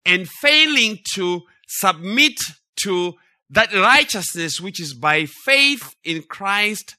[0.05, 2.39] and failing to submit
[2.83, 3.15] to
[3.51, 6.97] that righteousness which is by faith in Christ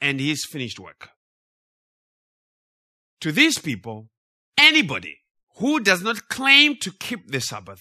[0.00, 1.10] and his finished work.
[3.20, 4.08] To these people,
[4.56, 5.18] anybody
[5.56, 7.80] who does not claim to keep the Sabbath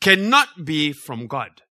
[0.00, 1.62] cannot be from God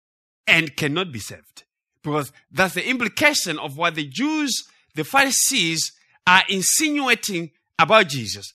[0.46, 1.64] and cannot be saved.
[2.02, 5.92] Because that's the implication of what the Jews, the Pharisees,
[6.26, 8.53] are insinuating about Jesus.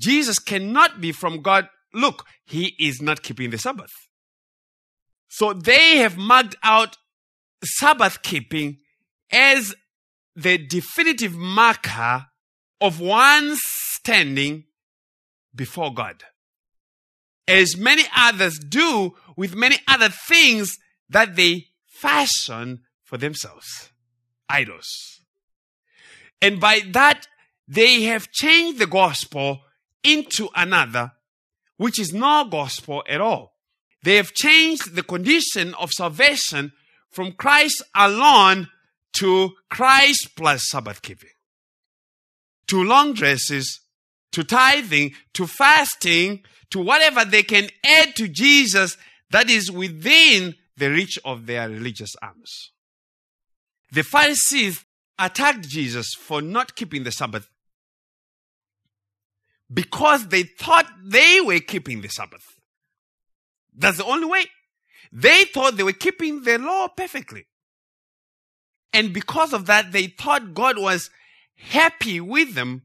[0.00, 1.68] Jesus cannot be from God.
[1.92, 3.92] Look, he is not keeping the Sabbath.
[5.28, 6.96] So they have marked out
[7.64, 8.78] Sabbath keeping
[9.30, 9.74] as
[10.34, 12.26] the definitive marker
[12.80, 14.64] of one's standing
[15.54, 16.24] before God.
[17.46, 23.90] As many others do with many other things that they fashion for themselves.
[24.48, 25.20] Idols.
[26.40, 27.26] And by that,
[27.68, 29.60] they have changed the gospel
[30.02, 31.12] into another,
[31.76, 33.54] which is no gospel at all.
[34.02, 36.72] They have changed the condition of salvation
[37.10, 38.68] from Christ alone
[39.14, 41.30] to Christ plus Sabbath keeping,
[42.66, 43.80] to long dresses,
[44.32, 48.96] to tithing, to fasting, to whatever they can add to Jesus
[49.30, 52.72] that is within the reach of their religious arms.
[53.92, 54.84] The Pharisees
[55.18, 57.48] attacked Jesus for not keeping the Sabbath
[59.72, 62.44] because they thought they were keeping the Sabbath.
[63.74, 64.46] That's the only way.
[65.12, 67.46] They thought they were keeping the law perfectly.
[68.92, 71.10] And because of that, they thought God was
[71.56, 72.82] happy with them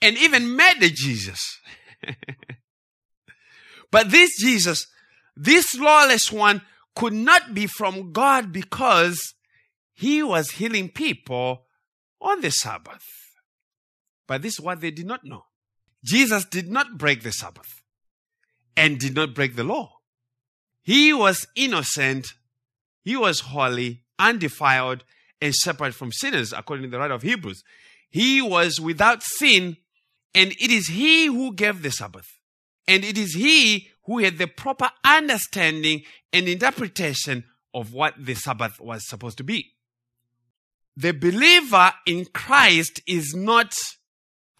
[0.00, 1.60] and even murdered Jesus.
[3.90, 4.86] but this Jesus,
[5.36, 6.62] this lawless one,
[6.94, 9.34] could not be from God because
[9.94, 11.66] he was healing people
[12.20, 13.04] on the Sabbath.
[14.26, 15.44] But this is what they did not know.
[16.04, 17.82] Jesus did not break the Sabbath
[18.76, 19.98] and did not break the law.
[20.82, 22.34] He was innocent,
[23.04, 25.04] he was holy, undefiled,
[25.40, 27.62] and separate from sinners, according to the writer of Hebrews.
[28.10, 29.76] He was without sin,
[30.34, 32.26] and it is he who gave the Sabbath.
[32.88, 38.80] And it is he who had the proper understanding and interpretation of what the Sabbath
[38.80, 39.72] was supposed to be.
[40.96, 43.74] The believer in Christ is not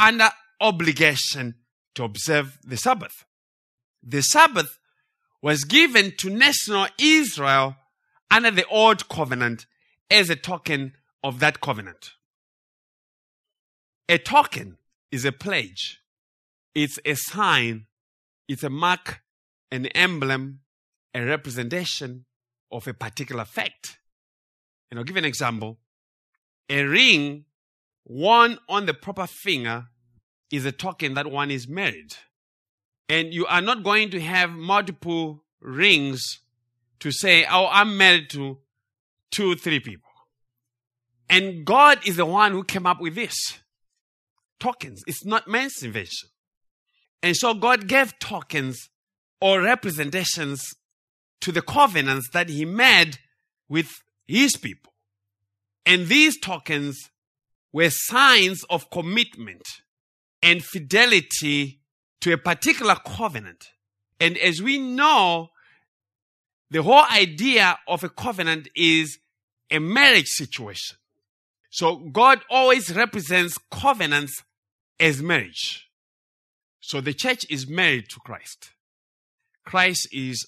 [0.00, 0.30] under
[0.62, 1.56] obligation
[1.94, 3.26] to observe the Sabbath.
[4.02, 4.78] The Sabbath
[5.42, 7.76] was given to national Israel
[8.30, 9.66] under the old covenant
[10.10, 12.12] as a token of that covenant.
[14.08, 14.78] A token
[15.10, 16.00] is a pledge.
[16.74, 17.86] It's a sign.
[18.48, 19.22] It's a mark,
[19.70, 20.60] an emblem,
[21.14, 22.24] a representation
[22.70, 23.98] of a particular fact.
[24.90, 25.78] And I'll give an example.
[26.68, 27.44] A ring
[28.04, 29.88] worn on the proper finger
[30.52, 32.14] is a token that one is married.
[33.08, 36.40] And you are not going to have multiple rings
[37.00, 38.58] to say, oh, I'm married to
[39.30, 40.10] two, three people.
[41.28, 43.34] And God is the one who came up with this.
[44.60, 45.02] Tokens.
[45.06, 46.28] It's not man's invention.
[47.22, 48.90] And so God gave tokens
[49.40, 50.62] or representations
[51.40, 53.18] to the covenants that he made
[53.68, 53.90] with
[54.26, 54.92] his people.
[55.86, 57.10] And these tokens
[57.72, 59.62] were signs of commitment
[60.42, 61.80] and fidelity
[62.20, 63.68] to a particular covenant.
[64.20, 65.50] And as we know,
[66.70, 69.18] the whole idea of a covenant is
[69.70, 70.96] a marriage situation.
[71.70, 74.42] So God always represents covenants
[75.00, 75.88] as marriage.
[76.80, 78.70] So the church is married to Christ.
[79.64, 80.46] Christ is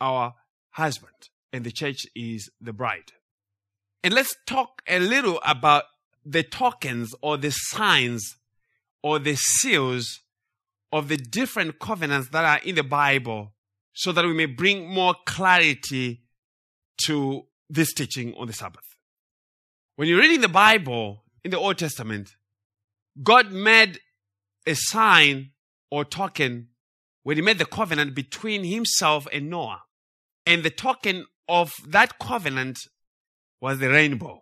[0.00, 0.34] our
[0.70, 3.12] husband and the church is the bride.
[4.02, 5.84] And let's talk a little about
[6.24, 8.36] the tokens or the signs
[9.02, 10.20] or the seals
[10.92, 13.52] of the different covenants that are in the Bible
[13.94, 16.22] so that we may bring more clarity
[17.04, 18.84] to this teaching on the Sabbath.
[19.96, 22.30] When you're reading the Bible in the Old Testament,
[23.22, 24.00] God made
[24.66, 25.50] a sign
[25.90, 26.68] or token
[27.22, 29.82] when he made the covenant between himself and Noah.
[30.46, 32.78] And the token of that covenant
[33.60, 34.40] was the rainbow.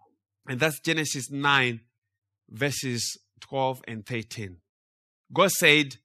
[0.49, 1.81] And that's Genesis 9,
[2.49, 4.57] verses 12 and 13.
[5.33, 5.97] God said,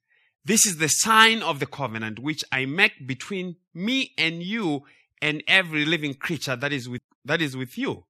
[0.44, 4.84] This is the sign of the covenant which I make between me and you
[5.20, 8.04] and every living creature that is with, that is with you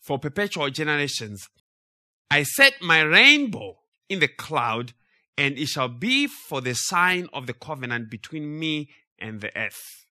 [0.00, 1.48] for perpetual generations.
[2.30, 4.92] I set my rainbow in the cloud,
[5.36, 10.06] and it shall be for the sign of the covenant between me and the earth.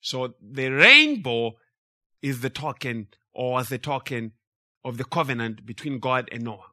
[0.00, 1.52] So the rainbow
[2.20, 4.32] is the token, or was the token
[4.84, 6.71] of the covenant between God and Noah.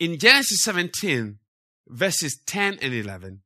[0.00, 1.38] In Genesis 17,
[1.86, 3.42] verses 10 and 11,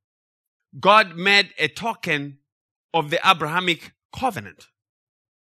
[0.81, 2.39] God made a token
[2.95, 4.67] of the Abrahamic covenant.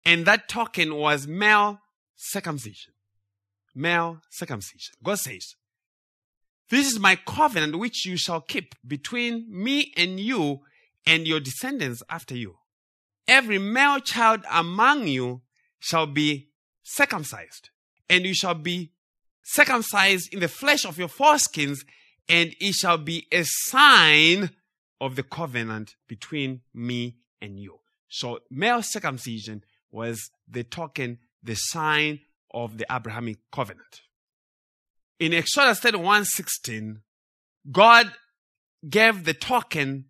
[0.05, 1.81] And that token was male
[2.15, 2.95] circumcision.
[3.75, 4.95] Male circumcision.
[5.03, 5.55] God says,
[6.71, 10.61] This is my covenant which you shall keep between me and you
[11.05, 12.57] and your descendants after you.
[13.29, 15.43] Every male child among you
[15.79, 16.49] shall be
[16.83, 17.71] circumcised,
[18.09, 18.93] and you shall be
[19.47, 21.79] circumcised in the flesh of your foreskins,
[22.29, 24.51] and it shall be a sign
[25.01, 27.79] of the covenant between me and you.
[28.09, 32.21] So, male circumcision was the token, the sign
[32.53, 34.03] of the Abrahamic covenant.
[35.21, 37.01] In Exodus 31 16,
[37.71, 38.13] God
[38.89, 40.07] gave the token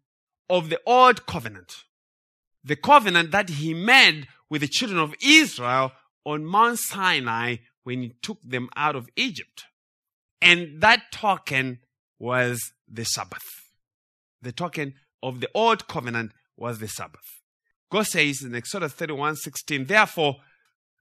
[0.49, 1.85] of the old covenant,
[2.65, 5.93] the covenant that he made with the children of Israel
[6.25, 7.57] on Mount Sinai
[7.87, 9.67] when he took them out of Egypt.
[10.43, 11.79] And that token
[12.19, 13.45] was the Sabbath.
[14.43, 17.23] The token of the old covenant was the Sabbath.
[17.89, 20.39] God says in Exodus 31 16, Therefore,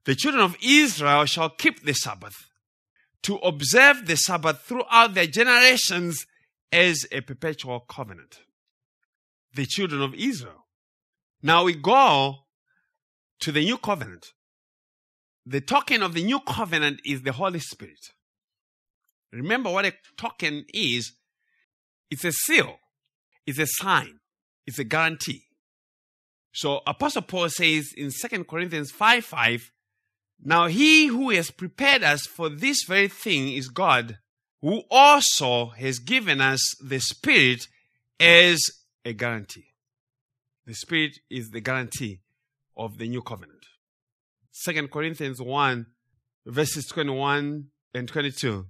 [0.05, 2.35] the children of Israel shall keep the Sabbath
[3.23, 6.27] to observe the Sabbath throughout their generations
[6.71, 8.41] as a perpetual covenant.
[9.55, 10.67] The children of Israel.
[11.41, 12.35] Now we go
[13.39, 14.33] to the new covenant.
[15.45, 17.99] The token of the new covenant is the Holy Spirit.
[19.31, 21.13] Remember what a token is
[22.09, 22.79] it's a seal,
[23.45, 24.19] it's a sign,
[24.65, 25.43] it's a guarantee.
[26.53, 29.71] So Apostle Paul says in 2 Corinthians 5 5,
[30.43, 34.19] Now he who has prepared us for this very thing is God,
[34.61, 37.67] who also has given us the Spirit
[38.19, 38.61] as
[39.03, 39.73] a guarantee.
[40.65, 42.21] The Spirit is the guarantee
[42.77, 43.54] of the new covenant.
[44.63, 45.85] 2 Corinthians 1,
[46.45, 48.67] verses 21 and 22.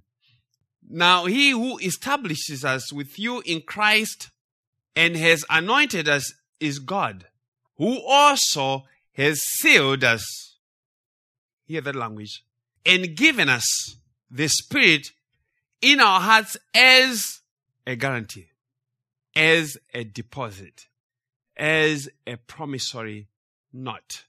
[0.88, 4.30] Now he who establishes us with you in Christ
[4.94, 7.26] and has anointed us is God,
[7.76, 10.24] who also has sealed us.
[11.66, 12.44] Hear that language.
[12.84, 13.96] And given us
[14.30, 15.08] the Spirit
[15.80, 17.40] in our hearts as
[17.86, 18.46] a guarantee,
[19.34, 20.86] as a deposit,
[21.56, 23.28] as a promissory
[23.72, 24.24] note.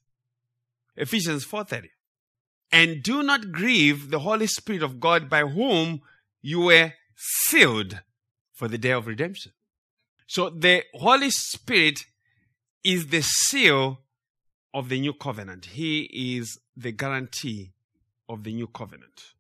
[0.97, 1.89] Ephesians 4:30.
[2.71, 6.01] And do not grieve the Holy Spirit of God by whom
[6.41, 8.01] you were sealed
[8.51, 9.53] for the day of redemption.
[10.27, 12.05] So the Holy Spirit
[12.83, 14.01] is the seal
[14.73, 15.65] of the new covenant.
[15.65, 17.73] He is the guarantee
[18.27, 19.33] of the new covenant.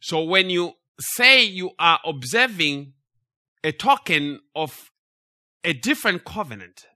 [0.00, 2.92] So when you say you are observing
[3.62, 4.90] a token of
[5.64, 6.86] a different covenant,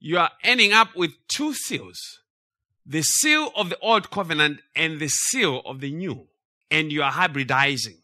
[0.00, 1.98] you are ending up with two seals
[2.86, 6.28] the seal of the old covenant and the seal of the new.
[6.70, 7.98] And you are hybridizing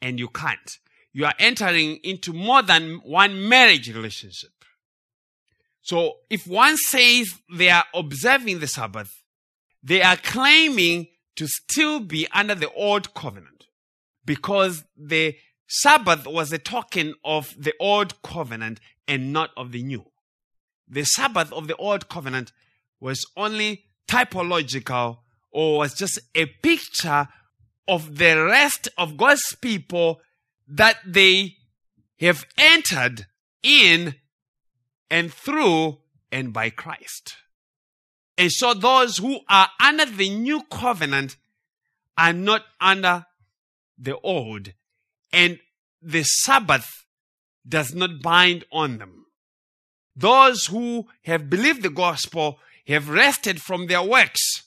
[0.00, 0.78] and you can't.
[1.12, 4.50] you are entering into more than one marriage relationship.
[5.82, 9.10] So if one says they are observing the Sabbath,
[9.82, 13.66] they are claiming to still be under the old covenant
[14.24, 15.36] because the
[15.66, 20.04] Sabbath was a token of the old covenant and not of the new.
[20.88, 22.52] The Sabbath of the old covenant
[23.02, 25.18] was only typological
[25.50, 27.26] or was just a picture
[27.88, 30.20] of the rest of God's people
[30.68, 31.56] that they
[32.20, 33.26] have entered
[33.64, 34.14] in
[35.10, 35.98] and through
[36.30, 37.34] and by Christ.
[38.38, 41.36] And so those who are under the new covenant
[42.16, 43.26] are not under
[43.98, 44.72] the old.
[45.32, 45.58] And
[46.00, 46.88] the Sabbath
[47.68, 49.26] does not bind on them.
[50.14, 54.62] Those who have believed the gospel have rested from their works,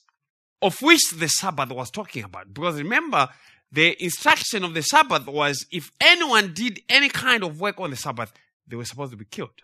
[0.61, 2.53] of which the Sabbath was talking about.
[2.53, 3.30] Because remember,
[3.72, 7.95] the instruction of the Sabbath was if anyone did any kind of work on the
[7.95, 8.32] Sabbath,
[8.68, 9.61] they were supposed to be killed.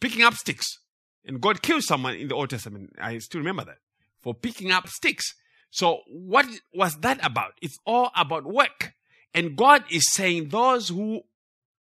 [0.00, 0.78] Picking up sticks.
[1.24, 2.94] And God killed someone in the Old Testament.
[3.00, 3.78] I still remember that.
[4.20, 5.34] For picking up sticks.
[5.70, 7.52] So what was that about?
[7.60, 8.92] It's all about work.
[9.34, 11.22] And God is saying those who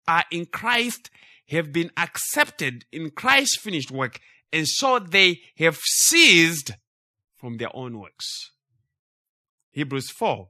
[0.07, 1.09] are in Christ
[1.49, 4.19] have been accepted in Christ's finished work.
[4.53, 6.71] And so they have ceased
[7.35, 8.51] from their own works.
[9.71, 10.49] Hebrews 4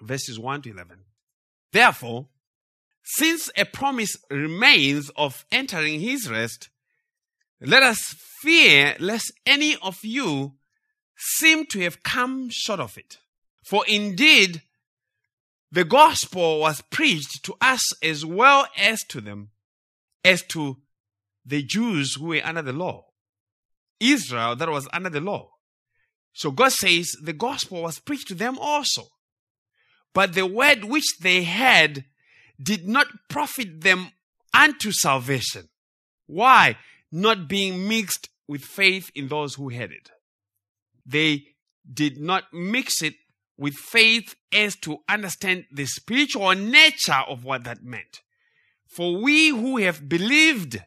[0.00, 0.98] verses 1 to 11.
[1.72, 2.28] Therefore,
[3.02, 6.68] since a promise remains of entering his rest,
[7.60, 10.54] let us fear lest any of you
[11.16, 13.18] seem to have come short of it.
[13.64, 14.62] For indeed,
[15.72, 19.50] the gospel was preached to us as well as to them,
[20.24, 20.78] as to
[21.44, 23.06] the Jews who were under the law.
[24.00, 25.50] Israel that was under the law.
[26.32, 29.04] So God says the gospel was preached to them also.
[30.12, 32.04] But the word which they had
[32.62, 34.10] did not profit them
[34.52, 35.68] unto salvation.
[36.26, 36.76] Why?
[37.12, 40.10] Not being mixed with faith in those who had it.
[41.04, 41.48] They
[41.90, 43.14] did not mix it
[43.56, 48.20] with faith as to understand the spiritual nature of what that meant.
[48.88, 50.82] For we who have believed,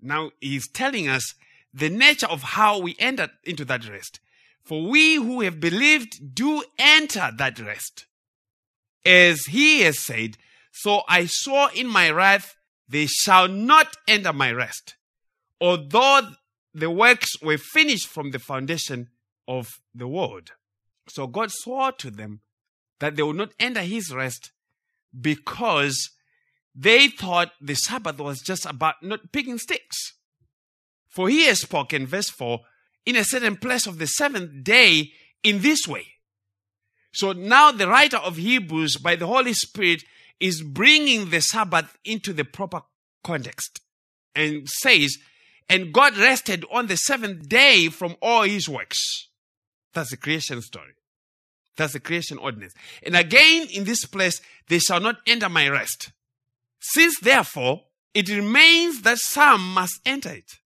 [0.00, 1.34] now he's telling us
[1.74, 4.20] the nature of how we enter into that rest.
[4.62, 8.06] For we who have believed do enter that rest.
[9.04, 10.38] As he has said,
[10.72, 12.56] so I swore in my wrath,
[12.88, 14.94] they shall not enter my rest.
[15.60, 16.30] Although
[16.72, 19.08] the works were finished from the foundation
[19.46, 20.52] of the world.
[21.08, 22.40] So God swore to them
[23.00, 24.52] that they would not enter his rest
[25.18, 26.10] because
[26.74, 30.14] they thought the Sabbath was just about not picking sticks.
[31.14, 32.58] For he has spoken, verse 4,
[33.06, 35.12] in a certain place of the seventh day
[35.44, 36.06] in this way.
[37.12, 40.02] So now the writer of Hebrews, by the Holy Spirit,
[40.40, 42.82] is bringing the Sabbath into the proper
[43.22, 43.80] context
[44.34, 45.16] and says,
[45.68, 49.28] and God rested on the seventh day from all his works.
[49.92, 50.94] That's the creation story.
[51.76, 52.74] That's the creation ordinance.
[53.04, 56.10] And again, in this place, they shall not enter my rest.
[56.80, 60.58] Since therefore, it remains that some must enter it.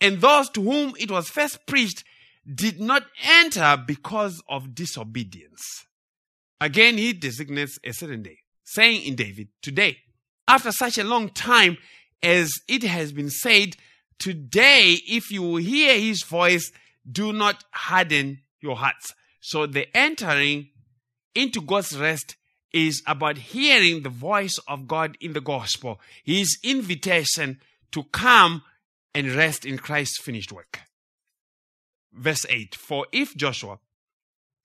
[0.00, 2.04] And those to whom it was first preached
[2.52, 5.62] did not enter because of disobedience.
[6.60, 9.98] Again, he designates a certain day, saying in David, Today,
[10.48, 11.78] after such a long time
[12.22, 13.76] as it has been said,
[14.18, 16.70] Today, if you hear his voice,
[17.10, 19.14] do not harden your hearts.
[19.40, 20.68] So the entering
[21.34, 22.36] into God's rest
[22.72, 27.60] is about hearing the voice of God in the gospel, his invitation
[27.92, 28.62] to come
[29.14, 30.80] and rest in Christ's finished work.
[32.12, 33.78] Verse 8 For if Joshua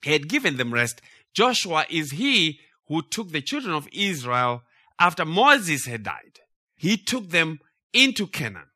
[0.04, 1.02] had given them rest,
[1.34, 4.64] Joshua is he who took the children of Israel
[5.00, 6.39] after Moses had died.
[6.78, 7.60] He took them
[7.93, 8.68] into Canaan.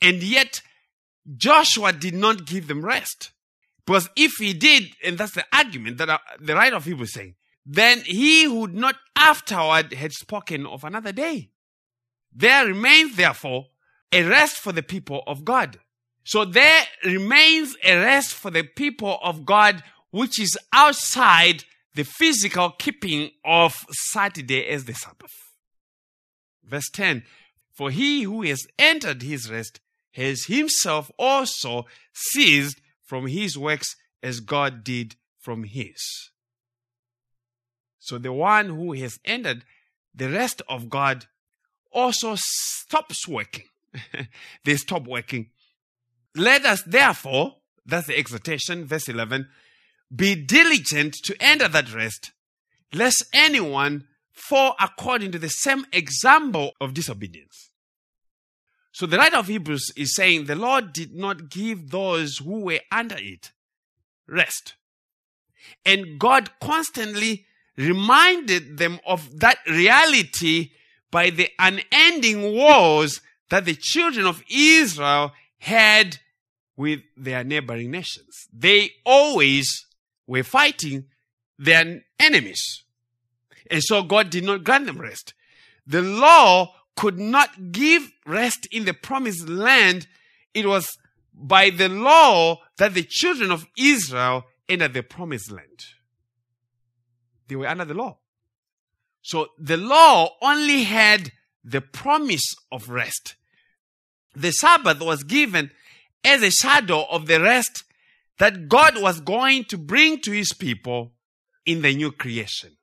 [0.00, 0.62] And yet,
[1.36, 3.32] Joshua did not give them rest.
[3.84, 7.34] Because if he did, and that's the argument that uh, the writer of Hebrews saying,
[7.66, 11.50] then he would not afterward had spoken of another day.
[12.32, 13.66] There remains therefore
[14.12, 15.78] a rest for the people of God.
[16.24, 22.70] So there remains a rest for the people of God, which is outside the physical
[22.70, 25.32] keeping of Saturday as the Sabbath.
[26.64, 27.24] Verse 10
[27.72, 29.80] For he who has entered his rest
[30.12, 36.30] has himself also ceased from his works as God did from his.
[37.98, 39.64] So the one who has entered
[40.14, 41.26] the rest of God
[41.92, 43.66] also stops working.
[44.64, 45.50] they stop working.
[46.36, 49.48] Let us therefore, that's the exhortation, verse 11,
[50.14, 52.32] be diligent to enter that rest,
[52.92, 57.70] lest anyone fall according to the same example of disobedience.
[58.92, 62.80] So the writer of Hebrews is saying the Lord did not give those who were
[62.90, 63.52] under it
[64.26, 64.74] rest.
[65.84, 70.72] And God constantly reminded them of that reality
[71.10, 73.20] by the unending wars
[73.50, 76.18] that the children of Israel had
[76.76, 78.48] with their neighboring nations.
[78.52, 79.86] They always
[80.26, 81.06] were fighting
[81.58, 82.82] their enemies.
[83.70, 85.34] And so God did not grant them rest.
[85.86, 90.06] The law could not give rest in the promised land.
[90.54, 90.88] It was
[91.34, 95.84] by the law that the children of Israel entered the promised land.
[97.48, 98.18] They were under the law.
[99.22, 101.32] So the law only had
[101.64, 103.34] the promise of rest.
[104.34, 105.70] The Sabbath was given
[106.24, 107.84] as a shadow of the rest
[108.38, 111.12] that God was going to bring to his people
[111.66, 112.76] in the new creation,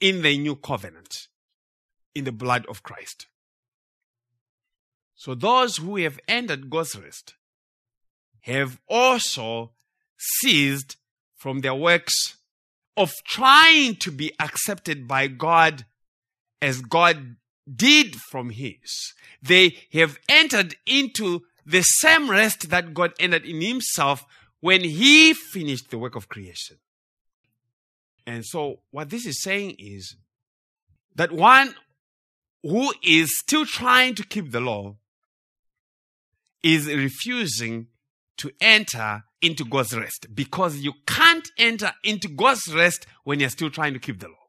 [0.00, 1.28] in the new covenant,
[2.14, 3.26] in the blood of Christ.
[5.14, 7.34] So those who have entered God's rest
[8.40, 9.72] have also
[10.18, 10.96] ceased
[11.36, 12.36] from their works
[12.96, 15.84] of trying to be accepted by God
[16.60, 17.36] as God
[17.72, 19.14] did from His.
[19.42, 24.24] They have entered into the same rest that God entered in Himself
[24.60, 26.78] when He finished the work of creation.
[28.26, 30.16] And so, what this is saying is
[31.16, 31.74] that one
[32.62, 34.96] who is still trying to keep the law
[36.62, 37.86] is refusing
[38.36, 43.70] to enter into God's rest because you can't enter into God's rest when you're still
[43.70, 44.39] trying to keep the law.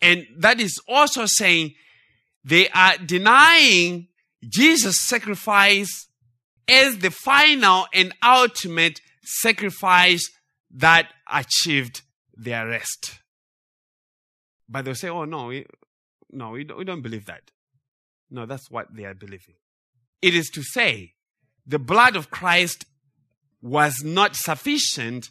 [0.00, 1.74] And that is also saying
[2.44, 4.08] they are denying
[4.42, 6.08] Jesus' sacrifice
[6.68, 10.30] as the final and ultimate sacrifice
[10.70, 12.02] that achieved
[12.36, 13.18] their rest.
[14.68, 15.66] But they'll say, oh, no, we,
[16.30, 17.50] no, we don't, we don't believe that.
[18.30, 19.54] No, that's what they are believing.
[20.20, 21.14] It is to say
[21.66, 22.84] the blood of Christ
[23.62, 25.30] was not sufficient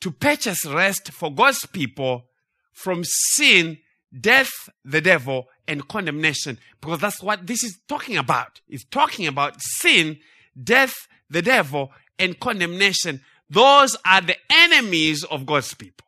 [0.00, 2.26] to purchase rest for God's people
[2.72, 3.78] from sin,
[4.18, 4.50] death,
[4.84, 6.58] the devil, and condemnation.
[6.80, 8.60] Because that's what this is talking about.
[8.68, 10.18] It's talking about sin,
[10.62, 10.94] death,
[11.30, 13.22] the devil, and condemnation.
[13.50, 16.06] Those are the enemies of God's people.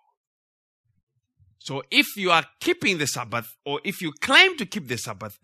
[1.58, 5.38] So if you are keeping the Sabbath, or if you claim to keep the Sabbath,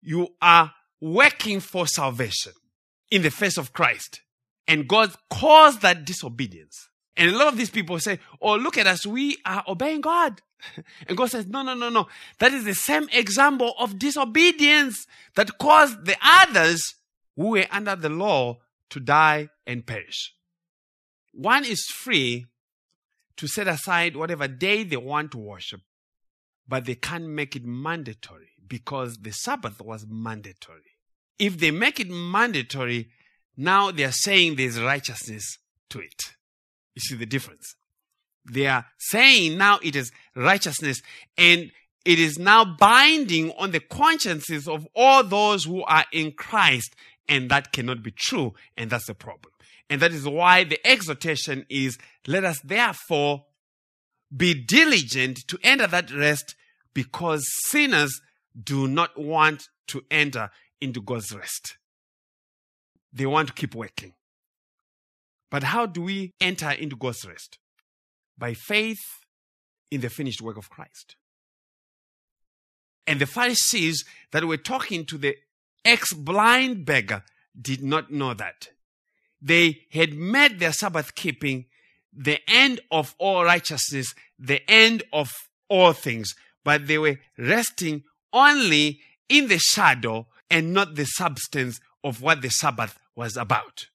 [0.00, 2.52] you are working for salvation
[3.10, 4.20] in the face of Christ.
[4.68, 6.88] And God caused that disobedience.
[7.16, 10.40] And a lot of these people say, Oh, look at us, we are obeying God.
[11.08, 12.08] And God says, No, no, no, no.
[12.38, 16.94] That is the same example of disobedience that caused the others
[17.36, 18.58] who were under the law
[18.90, 20.34] to die and perish.
[21.32, 22.46] One is free
[23.36, 25.80] to set aside whatever day they want to worship,
[26.66, 30.80] but they can't make it mandatory because the Sabbath was mandatory.
[31.38, 33.10] If they make it mandatory,
[33.56, 35.58] now they are saying there's righteousness
[35.90, 36.22] to it.
[36.94, 37.76] You see the difference?
[38.50, 41.02] They are saying now it is righteousness
[41.36, 41.70] and
[42.04, 46.94] it is now binding on the consciences of all those who are in Christ.
[47.28, 48.54] And that cannot be true.
[48.76, 49.52] And that's the problem.
[49.90, 53.46] And that is why the exhortation is let us therefore
[54.34, 56.54] be diligent to enter that rest
[56.94, 58.20] because sinners
[58.60, 61.76] do not want to enter into God's rest.
[63.12, 64.14] They want to keep working.
[65.50, 67.58] But how do we enter into God's rest?
[68.38, 69.00] By faith
[69.90, 71.16] in the finished work of Christ.
[73.06, 75.36] And the Pharisees that were talking to the
[75.84, 77.22] ex blind beggar
[77.58, 78.68] did not know that.
[79.40, 81.66] They had made their Sabbath keeping
[82.12, 85.30] the end of all righteousness, the end of
[85.68, 86.34] all things,
[86.64, 92.48] but they were resting only in the shadow and not the substance of what the
[92.48, 93.86] Sabbath was about.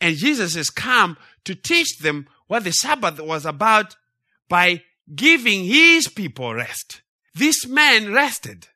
[0.00, 3.96] And Jesus has come to teach them what the Sabbath was about
[4.48, 4.82] by
[5.14, 7.02] giving his people rest.
[7.34, 8.68] This man rested.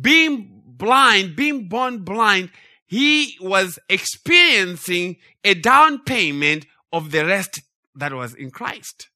[0.00, 2.50] Being blind, being born blind,
[2.86, 7.60] he was experiencing a down payment of the rest
[7.94, 9.08] that was in Christ.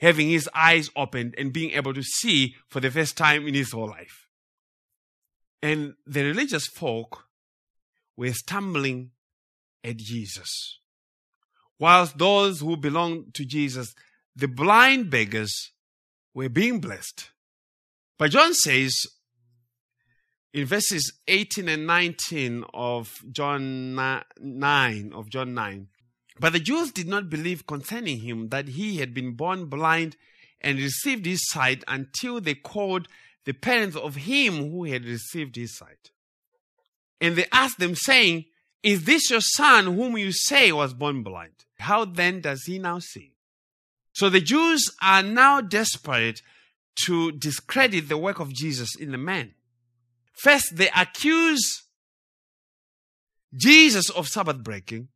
[0.00, 3.72] Having his eyes opened and being able to see for the first time in his
[3.72, 4.26] whole life.
[5.62, 7.28] And the religious folk
[8.16, 9.12] were stumbling
[9.84, 10.80] at Jesus.
[11.82, 13.92] Whilst those who belonged to Jesus,
[14.36, 15.72] the blind beggars,
[16.32, 17.30] were being blessed.
[18.20, 18.94] But John says
[20.54, 25.88] in verses 18 and 19 of John 9, of John 9,
[26.38, 30.16] but the Jews did not believe concerning him that he had been born blind
[30.60, 33.08] and received his sight until they called
[33.44, 36.12] the parents of him who had received his sight.
[37.20, 38.44] And they asked them, saying,
[38.84, 41.64] Is this your son whom you say was born blind?
[41.82, 43.34] How then does he now see?
[44.12, 46.42] So the Jews are now desperate
[47.06, 49.54] to discredit the work of Jesus in the man.
[50.32, 51.82] First, they accuse
[53.54, 55.08] Jesus of Sabbath breaking.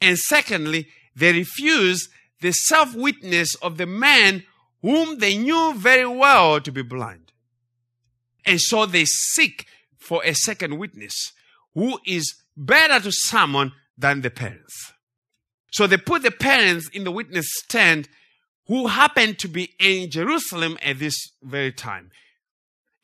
[0.00, 2.08] And secondly, they refuse
[2.40, 4.44] the self witness of the man
[4.80, 7.32] whom they knew very well to be blind.
[8.44, 9.66] And so they seek
[9.98, 11.32] for a second witness
[11.74, 14.91] who is better to summon than the parents.
[15.72, 18.08] So they put the parents in the witness stand
[18.66, 22.10] who happened to be in Jerusalem at this very time.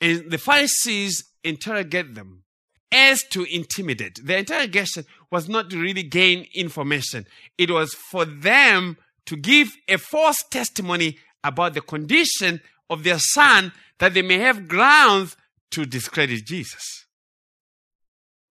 [0.01, 2.45] And the Pharisees interrogate them
[2.93, 4.21] as to intimidate.
[4.25, 7.27] The interrogation was not to really gain information.
[7.57, 8.97] It was for them
[9.27, 14.69] to give a false testimony about the condition of their son that they may have
[14.69, 15.37] grounds
[15.71, 17.07] to discredit Jesus.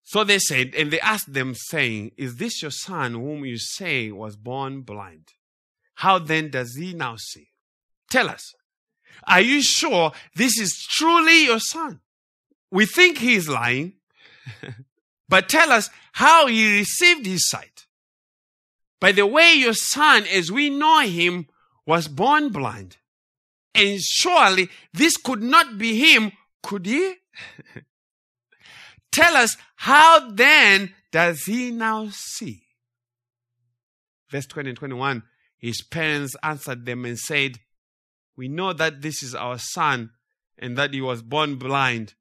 [0.07, 4.09] So they said, and they asked them, saying, Is this your son whom you say
[4.09, 5.33] was born blind?
[5.95, 7.49] How then does he now see?
[8.09, 8.53] Tell us,
[9.27, 11.99] are you sure this is truly your son?
[12.71, 13.95] We think he is lying,
[15.27, 17.85] but tell us how he received his sight.
[19.01, 21.47] By the way, your son, as we know him,
[21.85, 22.95] was born blind.
[23.75, 26.31] And surely this could not be him,
[26.63, 27.15] could he?
[29.17, 32.61] Tell us, how then does he now see?
[34.29, 35.23] Verse 20 and 21
[35.57, 37.57] His parents answered them and said,
[38.35, 40.11] We know that this is our son
[40.59, 42.13] and that he was born blind.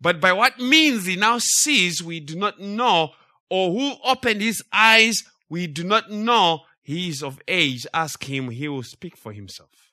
[0.00, 3.10] But by what means he now sees, we do not know,
[3.50, 6.60] or who opened his eyes, we do not know.
[6.80, 7.86] He is of age.
[7.92, 9.92] Ask him, he will speak for himself.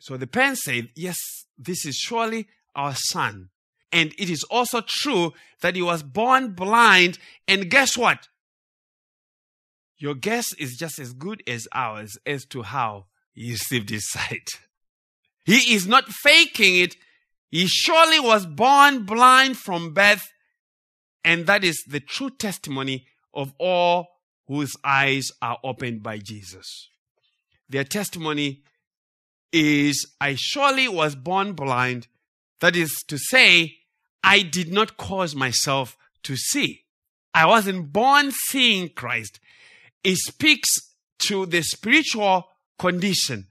[0.00, 1.16] So the parents said, Yes,
[1.56, 3.50] this is surely our son.
[3.92, 5.32] And it is also true
[5.62, 7.18] that he was born blind.
[7.48, 8.28] And guess what?
[9.98, 14.48] Your guess is just as good as ours as to how he received his sight.
[15.44, 16.96] He is not faking it.
[17.50, 20.32] He surely was born blind from birth.
[21.24, 24.08] And that is the true testimony of all
[24.46, 26.88] whose eyes are opened by Jesus.
[27.68, 28.62] Their testimony
[29.52, 32.08] is, I surely was born blind.
[32.60, 33.76] That is to say,
[34.22, 36.84] I did not cause myself to see.
[37.32, 39.40] I wasn't born seeing Christ.
[40.02, 40.68] It speaks
[41.26, 42.48] to the spiritual
[42.78, 43.48] condition,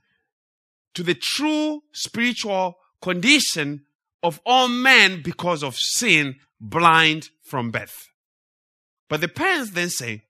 [0.94, 3.84] to the true spiritual condition
[4.22, 8.08] of all men because of sin, blind from birth.
[9.08, 10.24] But the parents then say,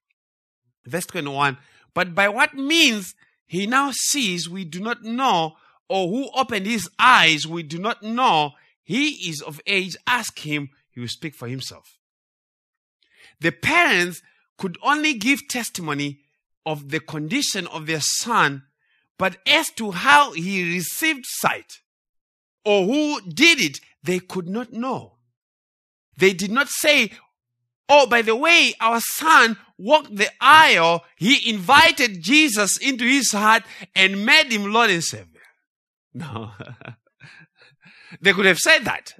[0.86, 1.58] verse 21,
[1.92, 3.14] but by what means
[3.46, 5.56] he now sees we do not know,
[5.88, 8.52] or who opened his eyes we do not know,
[8.90, 11.96] he is of age, ask him, he will speak for himself.
[13.38, 14.20] The parents
[14.58, 16.18] could only give testimony
[16.66, 18.64] of the condition of their son,
[19.16, 21.78] but as to how he received sight
[22.64, 25.18] or who did it, they could not know.
[26.18, 27.12] They did not say,
[27.88, 31.04] Oh, by the way, our son walked the aisle.
[31.14, 33.62] He invited Jesus into his heart
[33.94, 35.26] and made him Lord and Savior.
[36.12, 36.50] No.
[38.20, 39.14] They could have said that.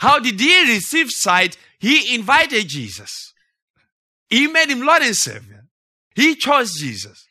[0.00, 1.56] How did he receive sight?
[1.78, 3.32] He invited Jesus.
[4.28, 5.64] He made him Lord and Savior.
[6.14, 7.26] He chose Jesus.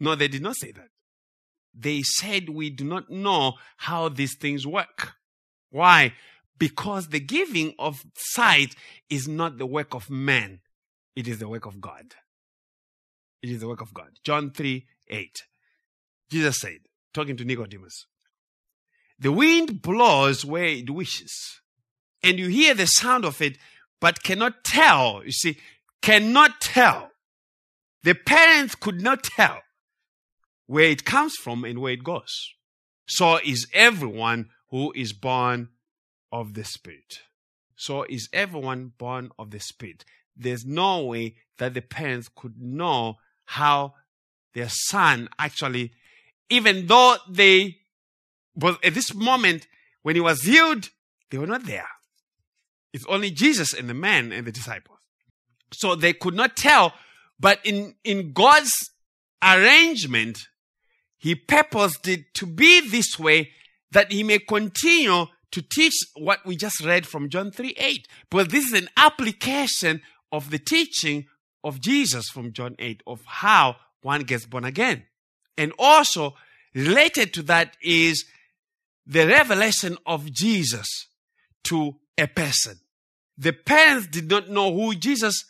[0.00, 0.88] No, they did not say that.
[1.74, 5.14] They said, We do not know how these things work.
[5.70, 6.12] Why?
[6.58, 8.76] Because the giving of sight
[9.10, 10.60] is not the work of man,
[11.16, 12.14] it is the work of God.
[13.42, 14.10] It is the work of God.
[14.24, 15.42] John 3 8.
[16.30, 16.78] Jesus said,
[17.12, 18.06] talking to Nicodemus,
[19.18, 21.60] the wind blows where it wishes,
[22.22, 23.58] and you hear the sound of it,
[24.00, 25.22] but cannot tell.
[25.24, 25.58] You see,
[26.02, 27.10] cannot tell.
[28.02, 29.62] The parents could not tell
[30.66, 32.54] where it comes from and where it goes.
[33.06, 35.68] So is everyone who is born
[36.32, 37.20] of the Spirit.
[37.76, 40.04] So is everyone born of the Spirit.
[40.36, 43.94] There's no way that the parents could know how
[44.54, 45.92] their son actually,
[46.48, 47.76] even though they
[48.56, 49.66] but at this moment,
[50.02, 50.90] when he was healed,
[51.30, 51.88] they were not there.
[52.92, 54.98] It's only Jesus and the man and the disciples.
[55.72, 56.92] So they could not tell,
[57.40, 58.72] but in, in God's
[59.42, 60.46] arrangement,
[61.18, 63.50] he purposed it to be this way
[63.90, 68.08] that he may continue to teach what we just read from John 3 8.
[68.30, 71.26] But this is an application of the teaching
[71.62, 75.04] of Jesus from John 8 of how one gets born again.
[75.56, 76.34] And also,
[76.74, 78.24] related to that is
[79.06, 81.08] the revelation of Jesus
[81.64, 82.78] to a person.
[83.36, 85.44] The parents did not know who Jesus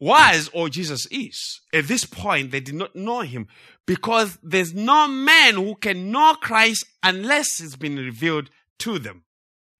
[0.00, 1.60] was or Jesus is.
[1.72, 3.46] At this point, they did not know him
[3.86, 9.24] because there's no man who can know Christ unless it's been revealed to them.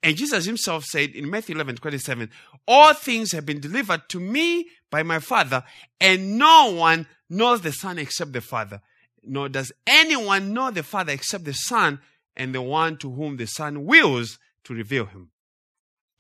[0.02, 2.30] And Jesus himself said in Matthew 11 27,
[2.66, 5.64] All things have been delivered to me by my Father,
[6.00, 8.80] and no one knows the Son except the Father,
[9.22, 12.00] nor does anyone know the Father except the Son
[12.36, 15.30] and the one to whom the Son wills to reveal him.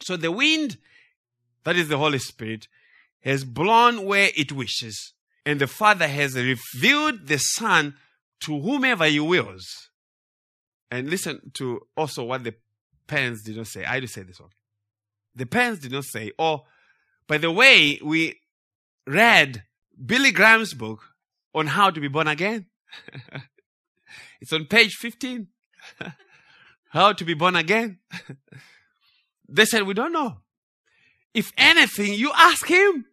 [0.02, 0.78] So the wind,
[1.64, 2.68] that is the Holy Spirit,
[3.20, 5.14] has blown where it wishes,
[5.46, 7.94] and the Father has revealed the Son
[8.40, 9.90] to whomever he wills.
[10.90, 12.54] And listen to also what the
[13.06, 13.84] parents did not say.
[13.84, 14.50] I do say this one.
[15.34, 16.64] The parents did not say, oh,
[17.26, 18.40] by the way, we
[19.06, 19.62] read
[20.04, 21.00] Billy Graham's book
[21.54, 22.66] on how to be born again.
[24.40, 25.46] it's on page 15.
[26.90, 27.98] How to be born again.
[29.48, 30.38] they said, we don't know.
[31.34, 33.06] If anything, you ask him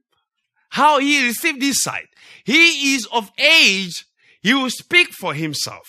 [0.70, 2.08] how he received this sight.
[2.44, 4.06] He is of age.
[4.42, 5.88] He will speak for himself.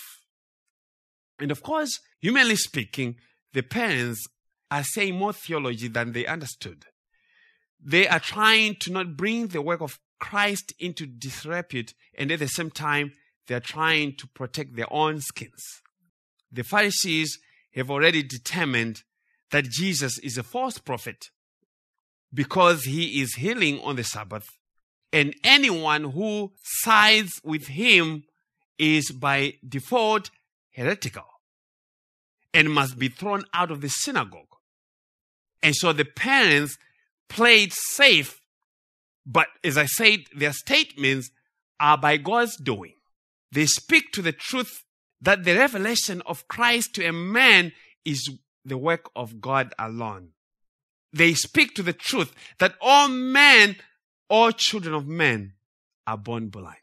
[1.39, 3.15] And of course, humanly speaking,
[3.53, 4.25] the parents
[4.69, 6.85] are saying more theology than they understood.
[7.83, 12.47] They are trying to not bring the work of Christ into disrepute, and at the
[12.47, 13.13] same time,
[13.47, 15.80] they are trying to protect their own skins.
[16.51, 17.39] The Pharisees
[17.75, 19.03] have already determined
[19.51, 21.29] that Jesus is a false prophet
[22.33, 24.47] because he is healing on the Sabbath,
[25.11, 28.23] and anyone who sides with him
[28.77, 30.29] is by default
[30.71, 31.25] heretical
[32.53, 34.55] and must be thrown out of the synagogue.
[35.61, 36.77] And so the parents
[37.29, 38.41] played safe,
[39.25, 41.29] but as I said, their statements
[41.79, 42.95] are by God's doing.
[43.51, 44.83] They speak to the truth
[45.21, 47.71] that the revelation of Christ to a man
[48.03, 48.29] is
[48.65, 50.29] the work of God alone.
[51.13, 53.75] They speak to the truth that all men,
[54.29, 55.53] all children of men
[56.07, 56.77] are born blind.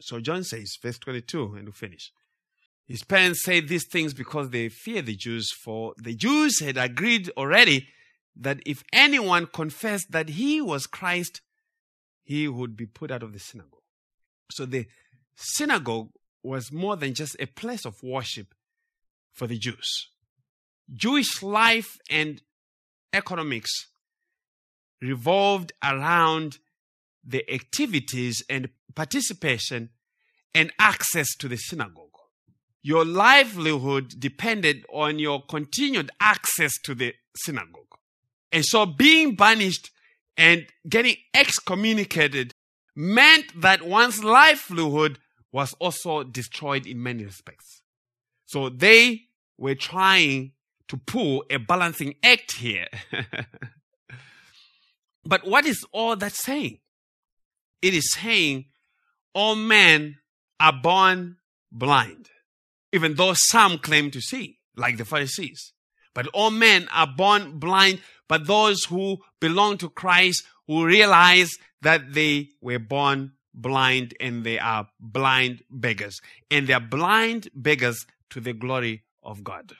[0.00, 2.12] So John says, verse 22, and we finish.
[2.86, 7.30] His parents said these things because they feared the Jews, for the Jews had agreed
[7.36, 7.88] already
[8.36, 11.40] that if anyone confessed that he was Christ,
[12.22, 13.80] he would be put out of the synagogue.
[14.52, 14.86] So the
[15.34, 16.10] synagogue
[16.46, 18.54] was more than just a place of worship
[19.32, 20.08] for the Jews.
[20.92, 22.40] Jewish life and
[23.12, 23.88] economics
[25.02, 26.58] revolved around
[27.24, 29.90] the activities and participation
[30.54, 32.06] and access to the synagogue
[32.86, 37.98] your livelihood depended on your continued access to the synagogue.
[38.52, 39.90] And so being banished
[40.36, 42.54] and getting excommunicated
[42.94, 45.18] meant that one's livelihood
[45.56, 47.82] was also destroyed in many respects.
[48.44, 49.22] So they
[49.56, 50.52] were trying
[50.88, 52.86] to pull a balancing act here.
[55.24, 56.80] but what is all that saying?
[57.80, 58.66] It is saying
[59.34, 60.18] all men
[60.60, 61.38] are born
[61.72, 62.28] blind
[62.92, 65.72] even though some claim to see, like the Pharisees.
[66.14, 71.50] But all men are born blind, but those who belong to Christ who realize
[71.82, 76.20] that they were born blind and they are blind beggars.
[76.50, 79.72] And they are blind beggars to the glory of God.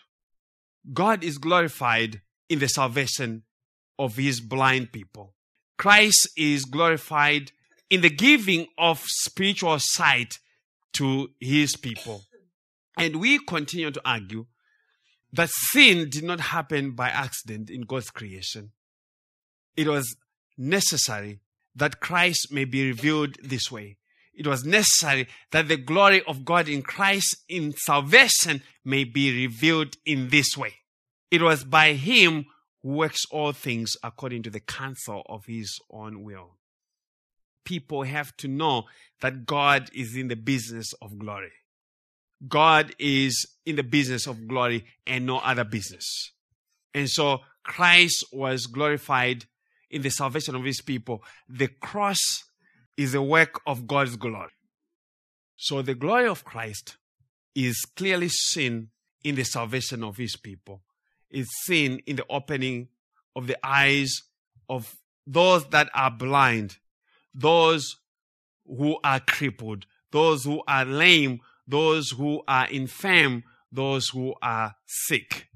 [0.93, 3.43] God is glorified in the salvation
[3.99, 5.35] of his blind people.
[5.79, 7.53] Christ is glorified
[7.91, 10.39] in the giving of spiritual sight
[10.95, 12.22] to his people.
[12.99, 14.47] And we continue to argue
[15.33, 18.72] that sin did not happen by accident in God's creation.
[19.77, 20.16] It was
[20.57, 21.41] necessary
[21.77, 23.99] that Christ may be revealed this way.
[24.35, 29.97] It was necessary that the glory of God in Christ in salvation may be revealed
[30.05, 30.74] in this way.
[31.31, 32.47] It was by Him
[32.83, 36.57] who works all things according to the counsel of His own will.
[37.64, 38.85] People have to know
[39.20, 41.53] that God is in the business of glory.
[42.47, 46.33] God is in the business of glory and no other business.
[46.95, 49.47] And so Christ was glorified
[49.97, 51.24] in the salvation of his people.
[51.49, 52.44] The cross
[52.97, 54.51] is a work of God's glory.
[55.57, 56.99] So the glory of Christ
[57.55, 58.90] is clearly seen
[59.24, 60.82] in the salvation of his people.
[61.30, 62.88] It's seen in the opening
[63.34, 64.22] of the eyes
[64.68, 64.94] of
[65.26, 66.76] those that are blind,
[67.34, 67.97] those
[68.66, 75.49] who are crippled, those who are lame, those who are infirm, those who are sick.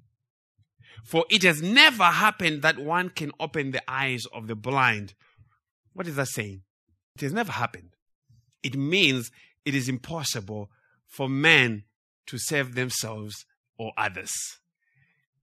[1.04, 5.14] For it has never happened that one can open the eyes of the blind.
[5.92, 6.62] What is that saying?
[7.16, 7.90] It has never happened.
[8.62, 9.30] It means
[9.64, 10.70] it is impossible
[11.06, 11.84] for men
[12.26, 13.44] to save themselves
[13.78, 14.32] or others.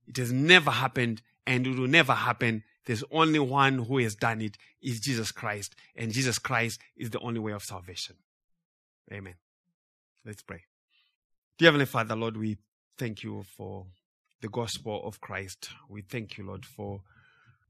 [0.08, 2.64] It has never happened and it will never happen.
[2.86, 7.20] There's only one who has done it is Jesus Christ and Jesus Christ is the
[7.20, 8.16] only way of salvation.
[9.12, 9.36] Amen.
[10.26, 10.64] Let's pray.
[11.58, 12.58] Dear Heavenly Father, Lord, we
[12.98, 13.88] thank you for
[14.42, 15.70] the gospel of Christ.
[15.90, 17.02] We thank you, Lord, for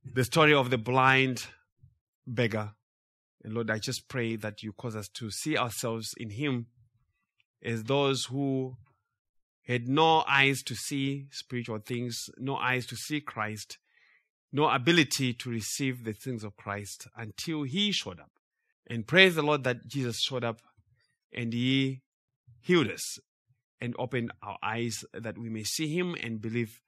[0.04, 1.48] the story of the blind
[2.26, 2.72] beggar.
[3.44, 6.68] And Lord, I just pray that you cause us to see ourselves in Him
[7.64, 8.76] as those who
[9.66, 13.78] had no eyes to see spiritual things, no eyes to see Christ,
[14.52, 18.32] no ability to receive the things of Christ until He showed up.
[18.90, 20.62] And praise the Lord that Jesus showed up
[21.34, 22.02] and He
[22.62, 23.20] healed us
[23.80, 26.82] and open our eyes that we may see Him and believe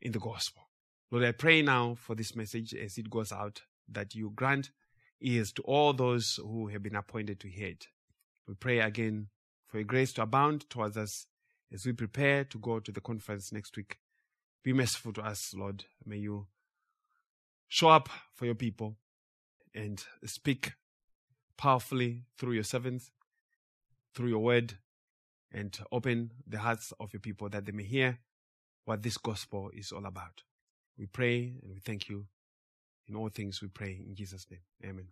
[0.00, 0.62] in the gospel.
[1.10, 4.70] Lord, I pray now for this message as it goes out that you grant
[5.20, 7.86] ears to all those who have been appointed to hear it.
[8.46, 9.28] We pray again
[9.66, 11.26] for your grace to abound towards us
[11.72, 13.98] as we prepare to go to the conference next week.
[14.62, 15.84] Be merciful to us, Lord.
[16.04, 16.46] May you
[17.68, 18.96] show up for your people
[19.74, 20.72] and speak
[21.56, 23.10] powerfully through your servants,
[24.14, 24.74] through your word,
[25.52, 28.18] and open the hearts of your people that they may hear
[28.84, 30.42] what this gospel is all about.
[30.98, 32.26] We pray and we thank you.
[33.08, 34.60] In all things we pray in Jesus' name.
[34.84, 35.08] Amen.